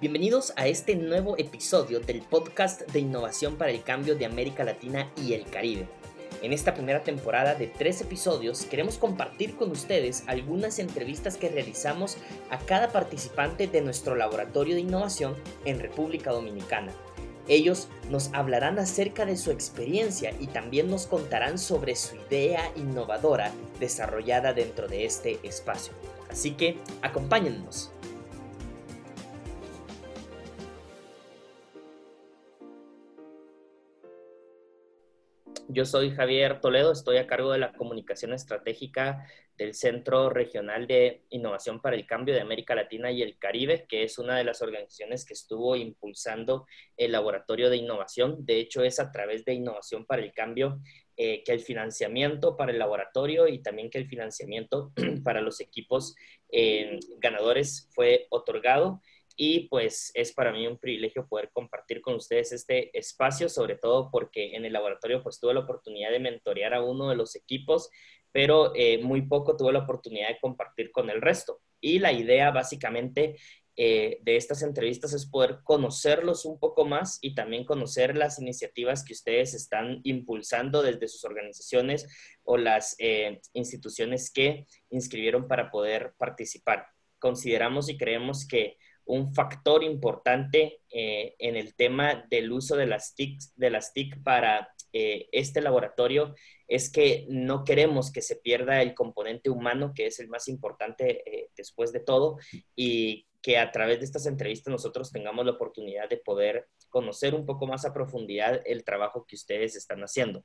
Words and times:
Bienvenidos 0.00 0.54
a 0.56 0.66
este 0.66 0.96
nuevo 0.96 1.36
episodio 1.36 2.00
del 2.00 2.22
podcast 2.22 2.90
de 2.90 3.00
innovación 3.00 3.56
para 3.56 3.70
el 3.70 3.82
cambio 3.82 4.16
de 4.16 4.24
América 4.24 4.64
Latina 4.64 5.12
y 5.22 5.34
el 5.34 5.44
Caribe. 5.44 5.86
En 6.40 6.54
esta 6.54 6.72
primera 6.72 7.02
temporada 7.02 7.54
de 7.54 7.66
tres 7.66 8.00
episodios 8.00 8.64
queremos 8.64 8.96
compartir 8.96 9.56
con 9.56 9.70
ustedes 9.70 10.24
algunas 10.26 10.78
entrevistas 10.78 11.36
que 11.36 11.50
realizamos 11.50 12.16
a 12.48 12.56
cada 12.56 12.92
participante 12.92 13.66
de 13.66 13.82
nuestro 13.82 14.14
laboratorio 14.14 14.74
de 14.74 14.80
innovación 14.80 15.34
en 15.66 15.80
República 15.80 16.32
Dominicana. 16.32 16.92
Ellos 17.46 17.88
nos 18.08 18.32
hablarán 18.32 18.78
acerca 18.78 19.26
de 19.26 19.36
su 19.36 19.50
experiencia 19.50 20.32
y 20.40 20.46
también 20.46 20.88
nos 20.88 21.06
contarán 21.06 21.58
sobre 21.58 21.94
su 21.94 22.16
idea 22.16 22.72
innovadora 22.74 23.52
desarrollada 23.78 24.54
dentro 24.54 24.88
de 24.88 25.04
este 25.04 25.38
espacio. 25.42 25.92
Así 26.30 26.52
que 26.52 26.78
acompáñennos. 27.02 27.90
Yo 35.72 35.84
soy 35.84 36.10
Javier 36.10 36.60
Toledo, 36.60 36.90
estoy 36.90 37.18
a 37.18 37.28
cargo 37.28 37.52
de 37.52 37.58
la 37.58 37.72
comunicación 37.72 38.32
estratégica 38.32 39.24
del 39.56 39.74
Centro 39.74 40.28
Regional 40.28 40.88
de 40.88 41.22
Innovación 41.28 41.80
para 41.80 41.94
el 41.94 42.06
Cambio 42.06 42.34
de 42.34 42.40
América 42.40 42.74
Latina 42.74 43.12
y 43.12 43.22
el 43.22 43.38
Caribe, 43.38 43.86
que 43.88 44.02
es 44.02 44.18
una 44.18 44.36
de 44.36 44.42
las 44.42 44.62
organizaciones 44.62 45.24
que 45.24 45.34
estuvo 45.34 45.76
impulsando 45.76 46.66
el 46.96 47.12
laboratorio 47.12 47.70
de 47.70 47.76
innovación. 47.76 48.44
De 48.44 48.58
hecho, 48.58 48.82
es 48.82 48.98
a 48.98 49.12
través 49.12 49.44
de 49.44 49.54
Innovación 49.54 50.06
para 50.06 50.22
el 50.22 50.32
Cambio 50.32 50.80
eh, 51.16 51.44
que 51.44 51.52
el 51.52 51.60
financiamiento 51.60 52.56
para 52.56 52.72
el 52.72 52.78
laboratorio 52.78 53.46
y 53.46 53.62
también 53.62 53.90
que 53.90 53.98
el 53.98 54.08
financiamiento 54.08 54.92
para 55.22 55.40
los 55.40 55.60
equipos 55.60 56.16
eh, 56.50 56.98
ganadores 57.18 57.88
fue 57.92 58.26
otorgado 58.30 59.00
y 59.42 59.68
pues 59.68 60.12
es 60.12 60.34
para 60.34 60.52
mí 60.52 60.66
un 60.66 60.76
privilegio 60.76 61.26
poder 61.26 61.48
compartir 61.50 62.02
con 62.02 62.14
ustedes 62.14 62.52
este 62.52 62.90
espacio, 62.98 63.48
sobre 63.48 63.74
todo 63.74 64.10
porque 64.10 64.54
en 64.54 64.66
el 64.66 64.74
laboratorio 64.74 65.22
pues 65.22 65.40
tuve 65.40 65.54
la 65.54 65.60
oportunidad 65.60 66.10
de 66.10 66.18
mentorear 66.18 66.74
a 66.74 66.82
uno 66.82 67.08
de 67.08 67.16
los 67.16 67.34
equipos, 67.36 67.88
pero 68.32 68.74
eh, 68.74 68.98
muy 69.02 69.22
poco 69.22 69.56
tuve 69.56 69.72
la 69.72 69.78
oportunidad 69.78 70.28
de 70.28 70.38
compartir 70.40 70.92
con 70.92 71.08
el 71.08 71.22
resto. 71.22 71.62
Y 71.80 72.00
la 72.00 72.12
idea 72.12 72.50
básicamente 72.50 73.36
eh, 73.76 74.18
de 74.20 74.36
estas 74.36 74.60
entrevistas 74.62 75.14
es 75.14 75.24
poder 75.24 75.60
conocerlos 75.64 76.44
un 76.44 76.58
poco 76.58 76.84
más 76.84 77.18
y 77.22 77.34
también 77.34 77.64
conocer 77.64 78.18
las 78.18 78.38
iniciativas 78.38 79.02
que 79.02 79.14
ustedes 79.14 79.54
están 79.54 80.00
impulsando 80.02 80.82
desde 80.82 81.08
sus 81.08 81.24
organizaciones 81.24 82.06
o 82.42 82.58
las 82.58 82.94
eh, 82.98 83.40
instituciones 83.54 84.30
que 84.30 84.66
inscribieron 84.90 85.48
para 85.48 85.70
poder 85.70 86.12
participar. 86.18 86.88
Consideramos 87.18 87.88
y 87.88 87.96
creemos 87.96 88.46
que 88.46 88.76
un 89.04 89.34
factor 89.34 89.82
importante 89.82 90.80
eh, 90.90 91.34
en 91.38 91.56
el 91.56 91.74
tema 91.74 92.24
del 92.30 92.52
uso 92.52 92.76
de 92.76 92.86
las 92.86 93.14
TIC, 93.14 93.40
de 93.56 93.70
las 93.70 93.92
TIC 93.92 94.22
para 94.22 94.68
eh, 94.92 95.28
este 95.32 95.60
laboratorio 95.60 96.34
es 96.66 96.90
que 96.90 97.26
no 97.28 97.64
queremos 97.64 98.12
que 98.12 98.22
se 98.22 98.36
pierda 98.36 98.82
el 98.82 98.94
componente 98.94 99.50
humano, 99.50 99.92
que 99.94 100.06
es 100.06 100.18
el 100.20 100.28
más 100.28 100.48
importante 100.48 101.22
eh, 101.26 101.50
después 101.56 101.92
de 101.92 102.00
todo, 102.00 102.38
y 102.74 103.26
que 103.42 103.56
a 103.58 103.70
través 103.70 103.98
de 103.98 104.04
estas 104.04 104.26
entrevistas 104.26 104.70
nosotros 104.70 105.12
tengamos 105.12 105.46
la 105.46 105.52
oportunidad 105.52 106.08
de 106.08 106.18
poder 106.18 106.68
conocer 106.88 107.34
un 107.34 107.46
poco 107.46 107.66
más 107.66 107.84
a 107.84 107.94
profundidad 107.94 108.60
el 108.66 108.84
trabajo 108.84 109.24
que 109.26 109.36
ustedes 109.36 109.76
están 109.76 110.00
haciendo. 110.00 110.44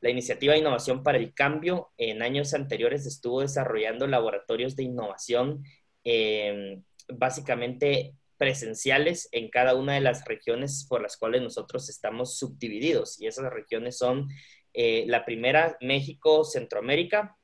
La 0.00 0.10
iniciativa 0.10 0.54
de 0.54 0.60
innovación 0.60 1.02
para 1.02 1.18
el 1.18 1.34
cambio 1.34 1.92
en 1.98 2.22
años 2.22 2.54
anteriores 2.54 3.06
estuvo 3.06 3.42
desarrollando 3.42 4.06
laboratorios 4.06 4.74
de 4.74 4.82
innovación 4.82 5.62
básicamente 7.08 8.14
presenciales 8.36 9.28
en 9.30 9.50
cada 9.50 9.76
una 9.76 9.94
de 9.94 10.00
las 10.00 10.24
regiones 10.24 10.84
por 10.88 11.00
las 11.00 11.16
cuales 11.16 11.42
nosotros 11.42 11.88
estamos 11.88 12.38
subdivididos. 12.38 13.20
Y 13.20 13.26
esas 13.26 13.52
regiones 13.52 13.98
son 13.98 14.28
eh, 14.74 15.04
la 15.06 15.24
primera, 15.24 15.76
México, 15.80 16.44
Centroamérica. 16.44 17.36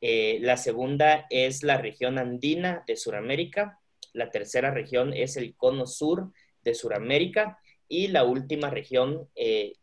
Eh, 0.00 0.38
la 0.40 0.56
segunda 0.56 1.26
es 1.30 1.62
la 1.62 1.78
región 1.78 2.18
andina 2.18 2.82
de 2.86 2.96
Sudamérica. 2.96 3.78
La 4.12 4.30
tercera 4.30 4.72
región 4.72 5.12
es 5.12 5.36
el 5.36 5.54
cono 5.54 5.86
sur 5.86 6.32
de 6.62 6.74
Sudamérica. 6.74 7.58
Y 7.86 8.08
la 8.08 8.24
última 8.24 8.70
región 8.70 9.28
eh, 9.36 9.74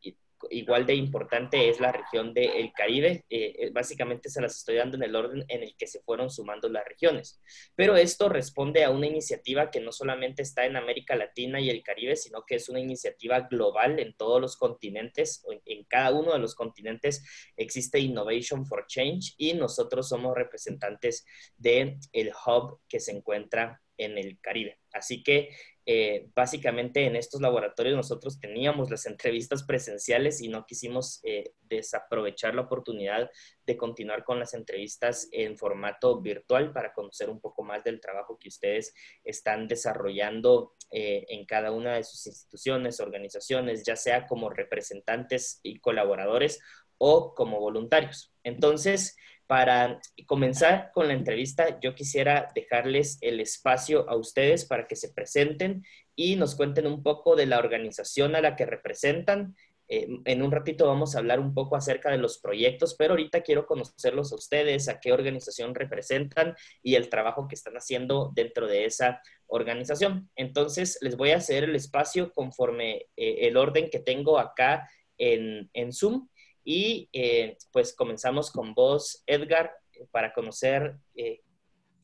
igual 0.50 0.86
de 0.86 0.96
importante 0.96 1.70
es 1.70 1.80
la 1.80 1.92
región 1.92 2.34
del 2.34 2.72
Caribe. 2.74 3.26
Eh, 3.30 3.56
eh, 3.60 3.70
básicamente 3.72 4.30
se 4.30 4.42
las 4.42 4.58
estoy 4.58 4.76
dando 4.76 4.98
en 4.98 5.04
el 5.04 5.16
orden 5.16 5.46
en 5.48 5.64
el 5.64 5.76
que 5.76 5.88
se 5.88 6.02
fueron 6.02 6.30
sumando 6.30 6.70
las 6.70 6.86
regiones. 6.86 7.42
Pero 7.76 7.96
esto 7.96 8.30
responde 8.30 8.84
a 8.84 8.90
una 8.90 9.08
iniciativa 9.08 9.72
que 9.72 9.80
no 9.80 9.92
solamente 9.92 10.42
está 10.42 10.66
en 10.66 10.76
América 10.76 11.16
Latina 11.16 11.60
y 11.60 11.70
el 11.70 11.84
Caribe, 11.84 12.16
sino 12.16 12.44
que 12.46 12.56
es 12.56 12.70
una 12.70 12.80
iniciativa 12.80 13.42
global 13.42 14.00
en 14.00 14.16
todos 14.16 14.42
los 14.42 14.58
continentes. 14.58 15.44
En 15.66 15.84
cada 15.86 16.12
uno 16.12 16.34
de 16.34 16.40
los 16.40 16.56
continentes 16.56 17.24
existe 17.56 18.00
Innovation 18.00 18.66
for 18.66 18.86
Change 18.88 19.34
y 19.38 19.54
nosotros 19.54 20.10
somos 20.10 20.36
representantes 20.36 21.26
del 21.58 21.98
el 22.12 22.32
hub 22.46 22.80
que 22.88 23.00
se 23.00 23.12
encuentra 23.12 23.82
en 23.98 24.18
el 24.18 24.40
Caribe. 24.40 24.80
Así 24.92 25.24
que 25.24 25.50
eh, 25.90 26.28
básicamente 26.36 27.06
en 27.06 27.16
estos 27.16 27.40
laboratorios 27.40 27.96
nosotros 27.96 28.42
teníamos 28.42 28.90
las 28.92 29.06
entrevistas 29.06 29.64
presenciales 29.64 30.42
y 30.42 30.50
no 30.50 30.66
quisimos 30.66 31.22
eh, 31.24 31.54
desaprovechar 31.62 32.56
la 32.56 32.64
oportunidad 32.64 33.30
de 33.66 33.78
continuar 33.78 34.26
con 34.26 34.38
las 34.38 34.54
entrevistas 34.54 35.30
en 35.32 35.58
formato 35.58 36.20
virtual 36.20 36.74
para 36.74 36.92
conocer 36.92 37.30
un 37.30 37.40
poco 37.40 37.64
más 37.64 37.86
del 37.86 38.02
trabajo 38.02 38.38
que 38.38 38.50
ustedes 38.50 38.94
están 39.24 39.68
desarrollando 39.70 40.74
eh, 40.92 41.26
en 41.30 41.46
cada 41.46 41.72
una 41.72 41.96
de 41.96 42.04
sus 42.04 42.28
instituciones, 42.28 43.00
organizaciones, 43.00 43.86
ya 43.86 43.96
sea 43.96 44.28
como 44.28 44.50
representantes 44.50 45.62
y 45.64 45.80
colaboradores 45.80 46.60
o 46.98 47.34
como 47.34 47.62
voluntarios. 47.62 48.34
Entonces, 48.44 49.16
para 49.48 50.02
comenzar 50.26 50.92
con 50.94 51.08
la 51.08 51.14
entrevista, 51.14 51.80
yo 51.80 51.96
quisiera 51.96 52.50
dejarles 52.54 53.18
el 53.22 53.40
espacio 53.40 54.08
a 54.10 54.16
ustedes 54.16 54.66
para 54.66 54.88
que 54.88 54.98
se 54.98 55.14
presenten 55.14 55.84
y 56.16 56.36
nos 56.36 56.56
cuenten 56.56 56.86
un 56.86 57.02
poco 57.02 57.36
de 57.36 57.46
la 57.46 57.58
organización 57.58 58.36
a 58.36 58.42
la 58.42 58.56
que 58.58 58.66
representan. 58.66 59.56
Eh, 59.88 60.08
en 60.26 60.42
un 60.42 60.52
ratito 60.52 60.86
vamos 60.86 61.16
a 61.16 61.20
hablar 61.20 61.40
un 61.40 61.54
poco 61.54 61.78
acerca 61.78 62.12
de 62.12 62.18
los 62.18 62.40
proyectos, 62.40 62.96
pero 62.98 63.14
ahorita 63.14 63.42
quiero 63.42 63.66
conocerlos 63.66 64.34
a 64.34 64.36
ustedes, 64.36 64.90
a 64.90 65.00
qué 65.00 65.14
organización 65.14 65.74
representan 65.74 66.54
y 66.84 66.96
el 66.96 67.08
trabajo 67.08 67.48
que 67.48 67.56
están 67.56 67.76
haciendo 67.76 68.32
dentro 68.36 68.68
de 68.68 68.84
esa 68.84 69.22
organización. 69.46 70.30
Entonces, 70.36 70.98
les 71.00 71.16
voy 71.16 71.32
a 71.32 71.38
hacer 71.38 71.64
el 71.64 71.76
espacio 71.76 72.34
conforme 72.34 73.06
eh, 73.16 73.48
el 73.48 73.56
orden 73.56 73.90
que 73.90 74.00
tengo 74.00 74.40
acá 74.40 74.90
en, 75.18 75.70
en 75.74 75.94
Zoom. 75.94 76.28
Y 76.70 77.08
eh, 77.14 77.56
pues 77.72 77.96
comenzamos 77.96 78.52
con 78.52 78.74
vos, 78.74 79.24
Edgar, 79.26 79.72
para 80.12 80.34
conocer 80.34 80.98
eh, 81.16 81.40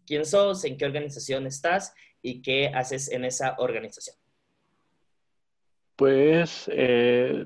quién 0.07 0.23
sos, 0.23 0.63
en 0.63 0.77
qué 0.77 0.85
organización 0.85 1.45
estás 1.47 1.93
y 2.21 2.41
qué 2.41 2.67
haces 2.69 3.11
en 3.11 3.25
esa 3.25 3.57
organización. 3.57 4.15
Pues 5.97 6.71
eh, 6.71 7.45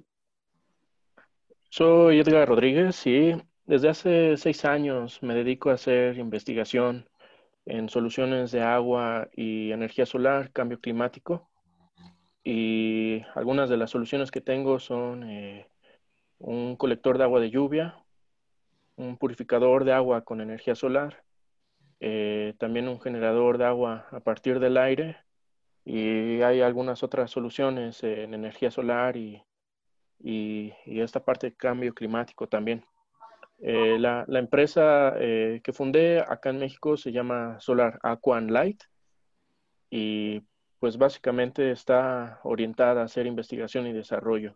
soy 1.71 2.19
Edgar 2.19 2.47
Rodríguez 2.47 3.07
y 3.07 3.33
desde 3.65 3.89
hace 3.89 4.37
seis 4.37 4.63
años 4.63 5.23
me 5.23 5.33
dedico 5.33 5.71
a 5.71 5.73
hacer 5.73 6.19
investigación 6.19 7.09
en 7.65 7.89
soluciones 7.89 8.51
de 8.51 8.61
agua 8.61 9.27
y 9.35 9.71
energía 9.71 10.05
solar, 10.05 10.51
cambio 10.51 10.79
climático. 10.79 11.49
Y 12.43 13.23
algunas 13.33 13.71
de 13.71 13.77
las 13.77 13.89
soluciones 13.89 14.29
que 14.29 14.39
tengo 14.39 14.77
son 14.77 15.23
un 16.39 16.75
colector 16.75 17.17
de 17.17 17.23
agua 17.23 17.39
de 17.39 17.49
lluvia, 17.49 18.03
un 18.95 19.17
purificador 19.17 19.85
de 19.85 19.93
agua 19.93 20.23
con 20.23 20.41
energía 20.41 20.75
solar, 20.75 21.23
eh, 21.99 22.53
también 22.59 22.87
un 22.87 22.99
generador 22.99 23.57
de 23.57 23.65
agua 23.65 24.07
a 24.11 24.19
partir 24.19 24.59
del 24.59 24.77
aire 24.77 25.17
y 25.83 26.41
hay 26.41 26.61
algunas 26.61 27.01
otras 27.01 27.31
soluciones 27.31 28.03
en 28.03 28.33
energía 28.33 28.71
solar 28.71 29.17
y, 29.17 29.43
esta 30.19 31.23
parte 31.23 31.47
de 31.47 31.55
cambio 31.55 31.93
climático 31.93 32.47
también. 32.47 32.83
Eh, 33.59 33.97
la, 33.99 34.25
empresa 34.29 35.13
eh, 35.17 35.61
que 35.63 35.73
fundé 35.73 36.19
acá 36.19 36.49
en 36.49 36.59
México 36.59 36.97
se 36.97 37.11
llama 37.11 37.59
Solar 37.59 37.99
Aqua 38.03 38.37
and 38.37 38.51
Light 38.51 38.83
y 39.89 40.41
pues 40.79 40.97
básicamente 40.97 41.71
está 41.71 42.39
orientada 42.43 43.01
a 43.01 43.05
hacer 43.05 43.25
investigación 43.25 43.87
y 43.87 43.93
desarrollo. 43.93 44.55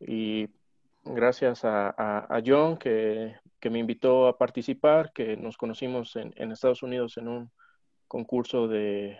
Y 0.00 0.48
gracias 1.06 1.60
a, 1.64 2.42
John 2.44 2.76
que, 2.76 3.34
me 3.70 3.78
invitó 3.80 4.28
a 4.28 4.38
participar, 4.38 5.12
que 5.12 5.36
nos 5.36 5.56
conocimos 5.56 6.14
en, 6.16 6.52
Estados 6.52 6.82
Unidos 6.82 7.16
en 7.16 7.28
un 7.28 7.50
concurso 8.06 8.68
de, 8.68 9.08
eh, 9.08 9.18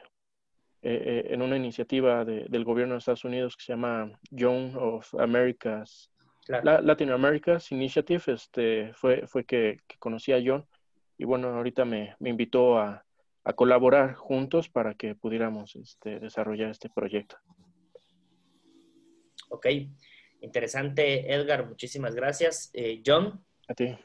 eh, 0.83 1.27
en 1.31 1.43
una 1.43 1.57
iniciativa 1.57 2.25
del 2.25 2.65
gobierno 2.65 2.95
de 2.95 2.99
Estados 2.99 3.25
Unidos 3.25 3.57
que 3.57 3.65
se 3.65 3.73
llama 3.73 4.19
Young 4.31 4.77
of 4.77 5.13
America's, 5.15 6.13
Latin 6.49 7.11
America's 7.11 7.73
Initiative, 7.73 8.23
este, 8.27 8.93
fue, 8.95 9.27
fue 9.27 9.45
que, 9.45 9.81
conocí 9.99 10.33
a 10.33 10.41
John 10.45 10.65
y 11.19 11.25
bueno, 11.25 11.49
ahorita 11.49 11.85
me, 11.85 12.15
invitó 12.21 12.79
a, 12.79 13.03
colaborar 13.55 14.15
juntos 14.15 14.69
para 14.69 14.95
que 14.95 15.15
pudiéramos 15.15 15.77
este, 15.77 16.19
desarrollar 16.19 16.71
este 16.71 16.91
proyecto. 16.91 17.37
Ok, 19.51 19.67
interesante, 20.47 21.33
Edgar, 21.33 21.67
muchísimas 21.67 22.15
gracias. 22.15 22.71
Eh, 22.73 23.03
John. 23.05 23.45
A 23.69 23.75
ti. 23.75 23.97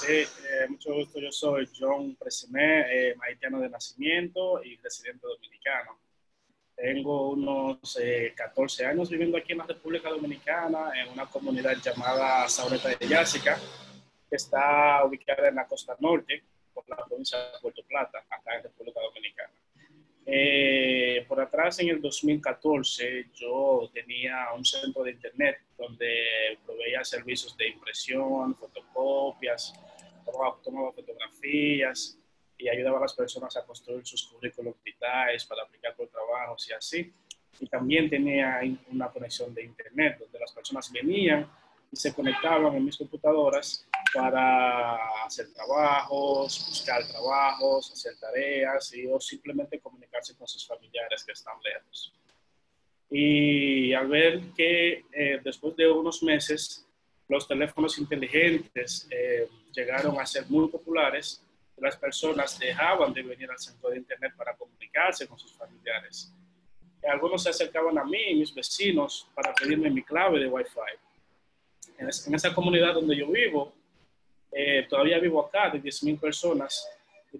Sí, 0.00 0.12
eh, 0.12 0.68
mucho 0.68 0.94
gusto. 0.94 1.18
Yo 1.18 1.32
soy 1.32 1.68
John 1.76 2.14
Presimé, 2.16 3.08
eh, 3.10 3.16
haitiano 3.20 3.58
de 3.60 3.68
nacimiento 3.68 4.62
y 4.62 4.76
residente 4.76 5.26
dominicano. 5.26 5.98
Tengo 6.76 7.30
unos 7.30 7.98
14 8.36 8.86
años 8.86 9.10
viviendo 9.10 9.36
aquí 9.36 9.50
en 9.50 9.58
la 9.58 9.66
República 9.66 10.10
Dominicana, 10.10 10.92
en 10.94 11.08
una 11.08 11.26
comunidad 11.26 11.76
llamada 11.82 12.48
Saureta 12.48 12.90
de 12.90 13.08
Yásica, 13.08 13.58
que 14.30 14.36
está 14.36 15.04
ubicada 15.04 15.48
en 15.48 15.56
la 15.56 15.66
costa 15.66 15.96
norte, 15.98 16.44
por 16.72 16.88
la 16.88 17.04
provincia 17.04 17.36
de 17.36 17.58
Puerto 17.60 17.82
Plata, 17.82 18.24
acá 18.30 18.58
en 18.58 18.62
República 18.62 19.00
Dominicana. 19.00 19.57
Eh, 20.30 21.24
por 21.26 21.40
atrás, 21.40 21.78
en 21.78 21.88
el 21.88 22.02
2014, 22.02 23.30
yo 23.32 23.90
tenía 23.94 24.48
un 24.54 24.62
centro 24.62 25.02
de 25.02 25.12
internet 25.12 25.56
donde 25.78 26.58
proveía 26.66 27.02
servicios 27.02 27.56
de 27.56 27.68
impresión, 27.68 28.54
fotocopias, 28.54 29.72
tomaba, 30.26 30.92
fotografías 30.92 32.18
y 32.58 32.68
ayudaba 32.68 32.98
a 32.98 33.02
las 33.02 33.14
personas 33.14 33.56
a 33.56 33.64
construir 33.64 34.06
sus 34.06 34.26
currículos 34.26 34.74
vitales 34.84 35.46
para 35.46 35.62
aplicar 35.62 35.96
por 35.96 36.08
trabajos 36.08 36.68
y 36.68 36.74
así. 36.74 37.10
Y 37.60 37.66
también 37.66 38.10
tenía 38.10 38.60
una 38.90 39.08
conexión 39.08 39.54
de 39.54 39.64
internet 39.64 40.18
donde 40.18 40.40
las 40.40 40.52
personas 40.52 40.92
venían 40.92 41.50
se 41.92 42.14
conectaban 42.14 42.74
en 42.76 42.84
mis 42.84 42.96
computadoras 42.96 43.86
para 44.14 44.96
hacer 45.24 45.52
trabajos, 45.52 46.66
buscar 46.68 47.06
trabajos, 47.06 47.92
hacer 47.92 48.18
tareas 48.18 48.94
y, 48.94 49.06
o 49.06 49.20
simplemente 49.20 49.80
comunicarse 49.80 50.36
con 50.36 50.46
sus 50.46 50.66
familiares 50.66 51.24
que 51.24 51.32
están 51.32 51.54
lejos. 51.62 52.12
Y 53.10 53.94
al 53.94 54.06
ver 54.06 54.40
que 54.54 55.04
eh, 55.12 55.40
después 55.42 55.74
de 55.76 55.90
unos 55.90 56.22
meses 56.22 56.86
los 57.28 57.46
teléfonos 57.46 57.98
inteligentes 57.98 59.06
eh, 59.10 59.48
llegaron 59.72 60.18
a 60.18 60.26
ser 60.26 60.46
muy 60.48 60.68
populares, 60.68 61.42
las 61.76 61.96
personas 61.96 62.58
dejaban 62.58 63.12
de 63.12 63.22
venir 63.22 63.50
al 63.50 63.58
centro 63.58 63.90
de 63.90 63.98
Internet 63.98 64.32
para 64.36 64.54
comunicarse 64.56 65.26
con 65.26 65.38
sus 65.38 65.52
familiares. 65.52 66.32
algunos 67.08 67.42
se 67.42 67.50
acercaban 67.50 67.96
a 67.98 68.04
mí 68.04 68.30
y 68.30 68.34
mis 68.34 68.54
vecinos 68.54 69.28
para 69.34 69.54
pedirme 69.54 69.90
mi 69.90 70.02
clave 70.02 70.40
de 70.40 70.48
Wi-Fi. 70.48 71.07
En, 71.98 72.08
esa 72.08 72.54
comunidad 72.54 72.94
donde 72.94 73.16
yo 73.16 73.28
vivo, 73.28 73.72
eh, 74.52 74.86
todavía 74.88 75.18
vivo 75.18 75.44
acá, 75.44 75.68
de 75.70 75.82
10.000 75.82 76.20
personas, 76.20 76.88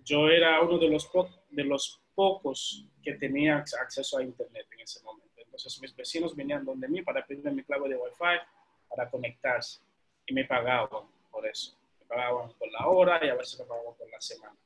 yo 0.05 0.29
era 0.29 0.61
uno 0.61 0.79
de 0.79 0.89
los, 0.89 1.09
de 1.51 1.65
los 1.65 2.01
pocos 2.15 2.85
que 3.03 3.15
tenía 3.15 3.59
acceso 3.59 4.19
a 4.19 4.23
Internet 4.23 4.67
en 4.73 4.81
ese 4.81 5.01
momento. 5.03 5.29
Entonces 5.37 5.81
mis 5.81 5.95
vecinos 5.95 6.35
venían 6.37 6.65
donde 6.65 6.89
mí 6.89 7.03
para 7.03 7.25
pedirme 7.25 7.53
mi 7.53 7.63
clave 7.63 7.89
de 7.89 7.97
Wi-Fi 7.97 8.41
para 8.89 9.09
conectarse 9.09 9.81
y 10.27 10.35
me 10.35 10.45
pagaban 10.45 11.05
por 11.31 11.47
eso. 11.47 11.77
Me 12.01 12.07
pagaban 12.07 12.53
por 12.59 12.71
la 12.71 12.87
hora 12.89 13.25
y 13.25 13.29
a 13.29 13.35
veces 13.35 13.61
me 13.61 13.67
pagaban 13.67 13.95
por 13.97 14.11
la 14.11 14.21
semana. 14.21 14.57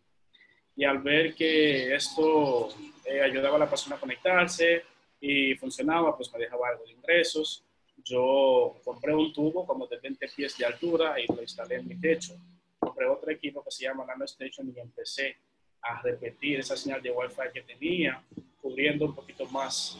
Y 0.75 0.85
al 0.85 0.99
ver 0.99 1.35
que 1.35 1.95
esto 1.95 2.71
eh, 3.05 3.21
ayudaba 3.21 3.57
a 3.57 3.61
la 3.61 3.71
persona 3.71 3.97
a 3.97 4.01
conectarse 4.01 4.85
y 5.21 5.55
funcionaba, 5.55 6.17
pues 6.17 6.33
me 6.33 6.39
dejaba 6.41 6.69
algo 6.69 6.85
de 6.85 6.93
ingresos 6.93 7.65
yo 7.97 8.81
compré 8.85 9.15
un 9.15 9.33
tubo 9.33 9.67
como 9.67 9.87
de 9.87 9.99
20 9.99 10.29
pies 10.29 10.57
de 10.59 10.67
altura 10.67 11.19
y 11.21 11.27
lo 11.27 11.43
instalé 11.43 11.77
en 11.77 11.89
mi 11.89 12.01
techo. 12.01 12.35
Compré 12.79 13.07
otro 13.09 13.31
equipo 13.31 13.63
que 13.63 13.71
se 13.71 13.85
llama 13.85 14.05
Nano 14.05 14.25
Station 14.25 14.73
y 14.75 14.81
empecé 14.81 15.37
a 15.81 16.01
repetir 16.03 16.61
esa 16.61 16.77
señal 16.77 17.03
de 17.03 17.11
Wi-Fi 17.11 17.53
que 17.53 17.63
tenía, 17.63 18.23
cubriendo 18.61 19.07
un 19.07 19.15
poquito 19.15 19.47
más, 19.47 19.97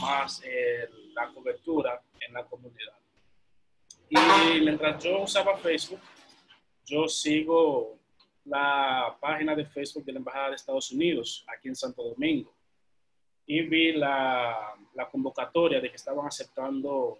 más 0.00 0.42
eh, 0.44 0.88
la 1.14 1.28
cobertura 1.32 2.02
en 2.20 2.34
la 2.34 2.44
comunidad. 2.44 2.94
Y 4.08 4.60
mientras 4.60 5.02
yo 5.02 5.22
usaba 5.22 5.56
Facebook, 5.58 6.00
yo 6.84 7.06
sigo 7.06 7.98
la 8.44 9.16
página 9.20 9.54
de 9.54 9.64
Facebook 9.66 10.04
de 10.04 10.12
la 10.12 10.18
Embajada 10.18 10.50
de 10.50 10.56
Estados 10.56 10.90
Unidos 10.90 11.44
aquí 11.46 11.68
en 11.68 11.76
Santo 11.76 12.02
Domingo 12.02 12.52
y 13.50 13.62
vi 13.62 13.92
la, 13.92 14.76
la 14.94 15.08
convocatoria 15.08 15.80
de 15.80 15.90
que 15.90 15.96
estaban 15.96 16.24
aceptando 16.24 17.18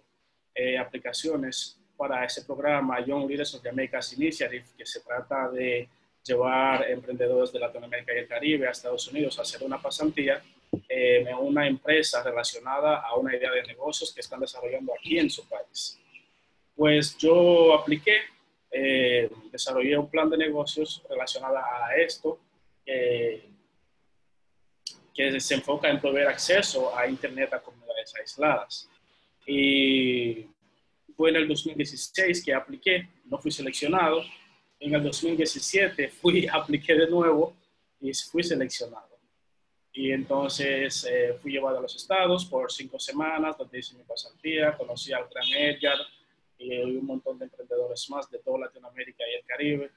eh, 0.55 0.77
aplicaciones 0.77 1.77
para 1.97 2.23
ese 2.23 2.45
programa 2.45 3.05
Young 3.05 3.27
Leaders 3.27 3.53
of 3.53 3.61
the 3.61 3.67
Americas 3.67 4.13
Initiative, 4.13 4.63
que 4.77 4.85
se 4.85 5.01
trata 5.01 5.49
de 5.49 5.89
llevar 6.23 6.89
emprendedores 6.89 7.51
de 7.51 7.59
Latinoamérica 7.59 8.13
y 8.13 8.19
el 8.19 8.29
Caribe 8.29 8.65
a 8.65 8.71
Estados 8.71 9.09
Unidos 9.09 9.39
a 9.39 9.41
hacer 9.41 9.61
una 9.61 9.81
pasantía 9.81 10.41
eh, 10.87 11.25
en 11.27 11.35
una 11.35 11.67
empresa 11.67 12.23
relacionada 12.23 13.01
a 13.01 13.13
una 13.17 13.35
idea 13.35 13.51
de 13.51 13.63
negocios 13.63 14.13
que 14.13 14.21
están 14.21 14.39
desarrollando 14.39 14.93
aquí 14.97 15.19
en 15.19 15.29
su 15.29 15.45
país. 15.49 15.99
Pues 16.77 17.17
yo 17.17 17.73
apliqué, 17.73 18.19
eh, 18.71 19.29
desarrollé 19.51 19.97
un 19.97 20.09
plan 20.09 20.29
de 20.29 20.37
negocios 20.37 21.03
relacionado 21.09 21.57
a 21.57 21.93
esto, 21.97 22.39
que 25.13 25.39
se 25.39 25.55
enfoca 25.55 25.89
en 25.89 25.99
proveer 25.99 26.27
acceso 26.27 26.97
a 26.97 27.07
Internet 27.07 27.53
a 27.53 27.59
comunidades 27.59 28.13
aisladas. 28.15 28.89
Y 29.45 30.45
fue 31.15 31.29
en 31.29 31.35
el 31.37 31.47
2016 31.47 32.43
que 32.43 32.53
apliqué, 32.53 33.09
no 33.25 33.37
fui 33.37 33.51
seleccionado. 33.51 34.23
En 34.79 34.95
el 34.95 35.03
2017 35.03 36.09
fui, 36.09 36.47
apliqué 36.51 36.95
de 36.95 37.09
nuevo 37.09 37.55
y 37.99 38.13
fui 38.13 38.43
seleccionado. 38.43 39.09
Y 39.93 40.11
entonces 40.11 41.05
eh, 41.09 41.37
fui 41.41 41.51
llevado 41.51 41.79
a 41.79 41.81
los 41.81 41.95
estados 41.95 42.45
por 42.45 42.71
cinco 42.71 42.97
semanas, 42.97 43.57
donde 43.57 43.79
hice 43.79 43.95
mi 43.95 44.03
pasantía, 44.03 44.77
conocí 44.77 45.11
al 45.11 45.27
gran 45.27 45.47
Edgar 45.49 45.97
y 46.57 46.77
un 46.79 47.05
montón 47.05 47.37
de 47.37 47.45
emprendedores 47.45 48.09
más 48.09 48.29
de 48.31 48.39
toda 48.39 48.59
Latinoamérica 48.59 49.23
y 49.29 49.35
el 49.35 49.45
Caribe. 49.45 49.91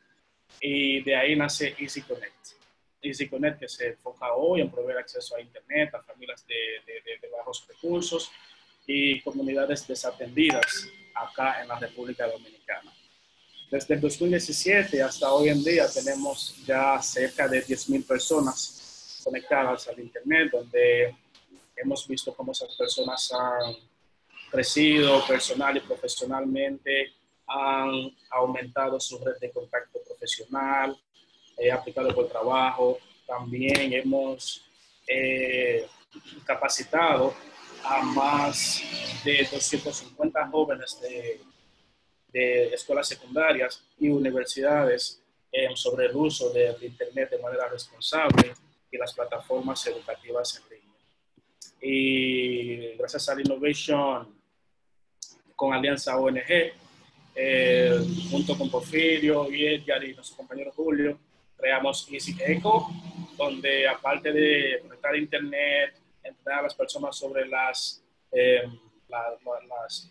Y 0.60 1.02
de 1.02 1.14
ahí 1.14 1.36
nace 1.36 1.76
Easy 1.78 2.02
Connect. 2.02 2.63
Easy 3.04 3.28
Connect 3.28 3.60
que 3.60 3.68
se 3.68 3.88
enfoca 3.88 4.32
hoy 4.32 4.60
en 4.60 4.70
proveer 4.70 4.98
acceso 4.98 5.36
a 5.36 5.40
Internet 5.40 5.94
a 5.94 6.02
familias 6.02 6.46
de, 6.46 6.54
de, 6.86 7.18
de 7.20 7.28
bajos 7.28 7.66
recursos 7.68 8.30
y 8.86 9.20
comunidades 9.20 9.86
desatendidas 9.86 10.88
acá 11.14 11.62
en 11.62 11.68
la 11.68 11.78
República 11.78 12.26
Dominicana. 12.26 12.92
Desde 13.70 13.94
el 13.94 14.00
2017 14.00 15.02
hasta 15.02 15.32
hoy 15.32 15.48
en 15.48 15.64
día 15.64 15.88
tenemos 15.88 16.64
ya 16.66 17.00
cerca 17.02 17.48
de 17.48 17.64
10.000 17.64 18.06
personas 18.06 19.20
conectadas 19.24 19.88
al 19.88 19.98
Internet, 19.98 20.50
donde 20.52 21.16
hemos 21.76 22.06
visto 22.06 22.34
cómo 22.34 22.52
esas 22.52 22.74
personas 22.76 23.32
han 23.32 23.74
crecido 24.50 25.26
personal 25.26 25.76
y 25.76 25.80
profesionalmente, 25.80 27.12
han 27.46 28.14
aumentado 28.30 29.00
su 29.00 29.18
red 29.18 29.38
de 29.40 29.50
contacto 29.50 29.98
profesional, 30.06 30.96
eh, 31.56 31.70
aplicado 31.70 32.14
por 32.14 32.28
trabajo. 32.28 32.98
También 33.26 33.92
hemos 33.92 34.64
eh, 35.06 35.86
capacitado 36.44 37.34
a 37.84 38.02
más 38.02 38.82
de 39.24 39.46
250 39.50 40.48
jóvenes 40.48 40.98
de, 41.00 41.40
de 42.28 42.74
escuelas 42.74 43.08
secundarias 43.08 43.84
y 43.98 44.08
universidades 44.08 45.20
eh, 45.56 45.68
sobre 45.76 46.06
el 46.06 46.16
uso 46.16 46.50
del 46.50 46.74
Internet 46.82 47.30
de 47.30 47.38
manera 47.38 47.68
responsable 47.68 48.52
y 48.90 48.98
las 48.98 49.14
plataformas 49.14 49.86
educativas 49.86 50.60
en 50.60 50.76
línea. 50.76 50.94
Y 51.80 52.96
gracias 52.96 53.28
a 53.28 53.36
la 53.36 53.40
Innovation 53.40 54.34
con 55.54 55.72
Alianza 55.72 56.18
ONG, 56.18 56.72
eh, 57.36 58.00
junto 58.32 58.58
con 58.58 58.68
Porfirio 58.68 59.48
y 59.48 59.64
Edgar 59.64 60.02
y 60.02 60.12
nuestro 60.14 60.38
compañero 60.38 60.72
Julio, 60.72 61.16
creamos 61.64 62.06
Easy 62.12 62.36
Eco, 62.46 62.90
donde 63.38 63.88
aparte 63.88 64.30
de 64.30 64.80
conectar 64.82 65.16
Internet, 65.16 65.94
entrenar 66.22 66.60
a 66.60 66.62
las 66.64 66.74
personas 66.74 67.16
sobre 67.16 67.48
las, 67.48 68.04
eh, 68.32 68.68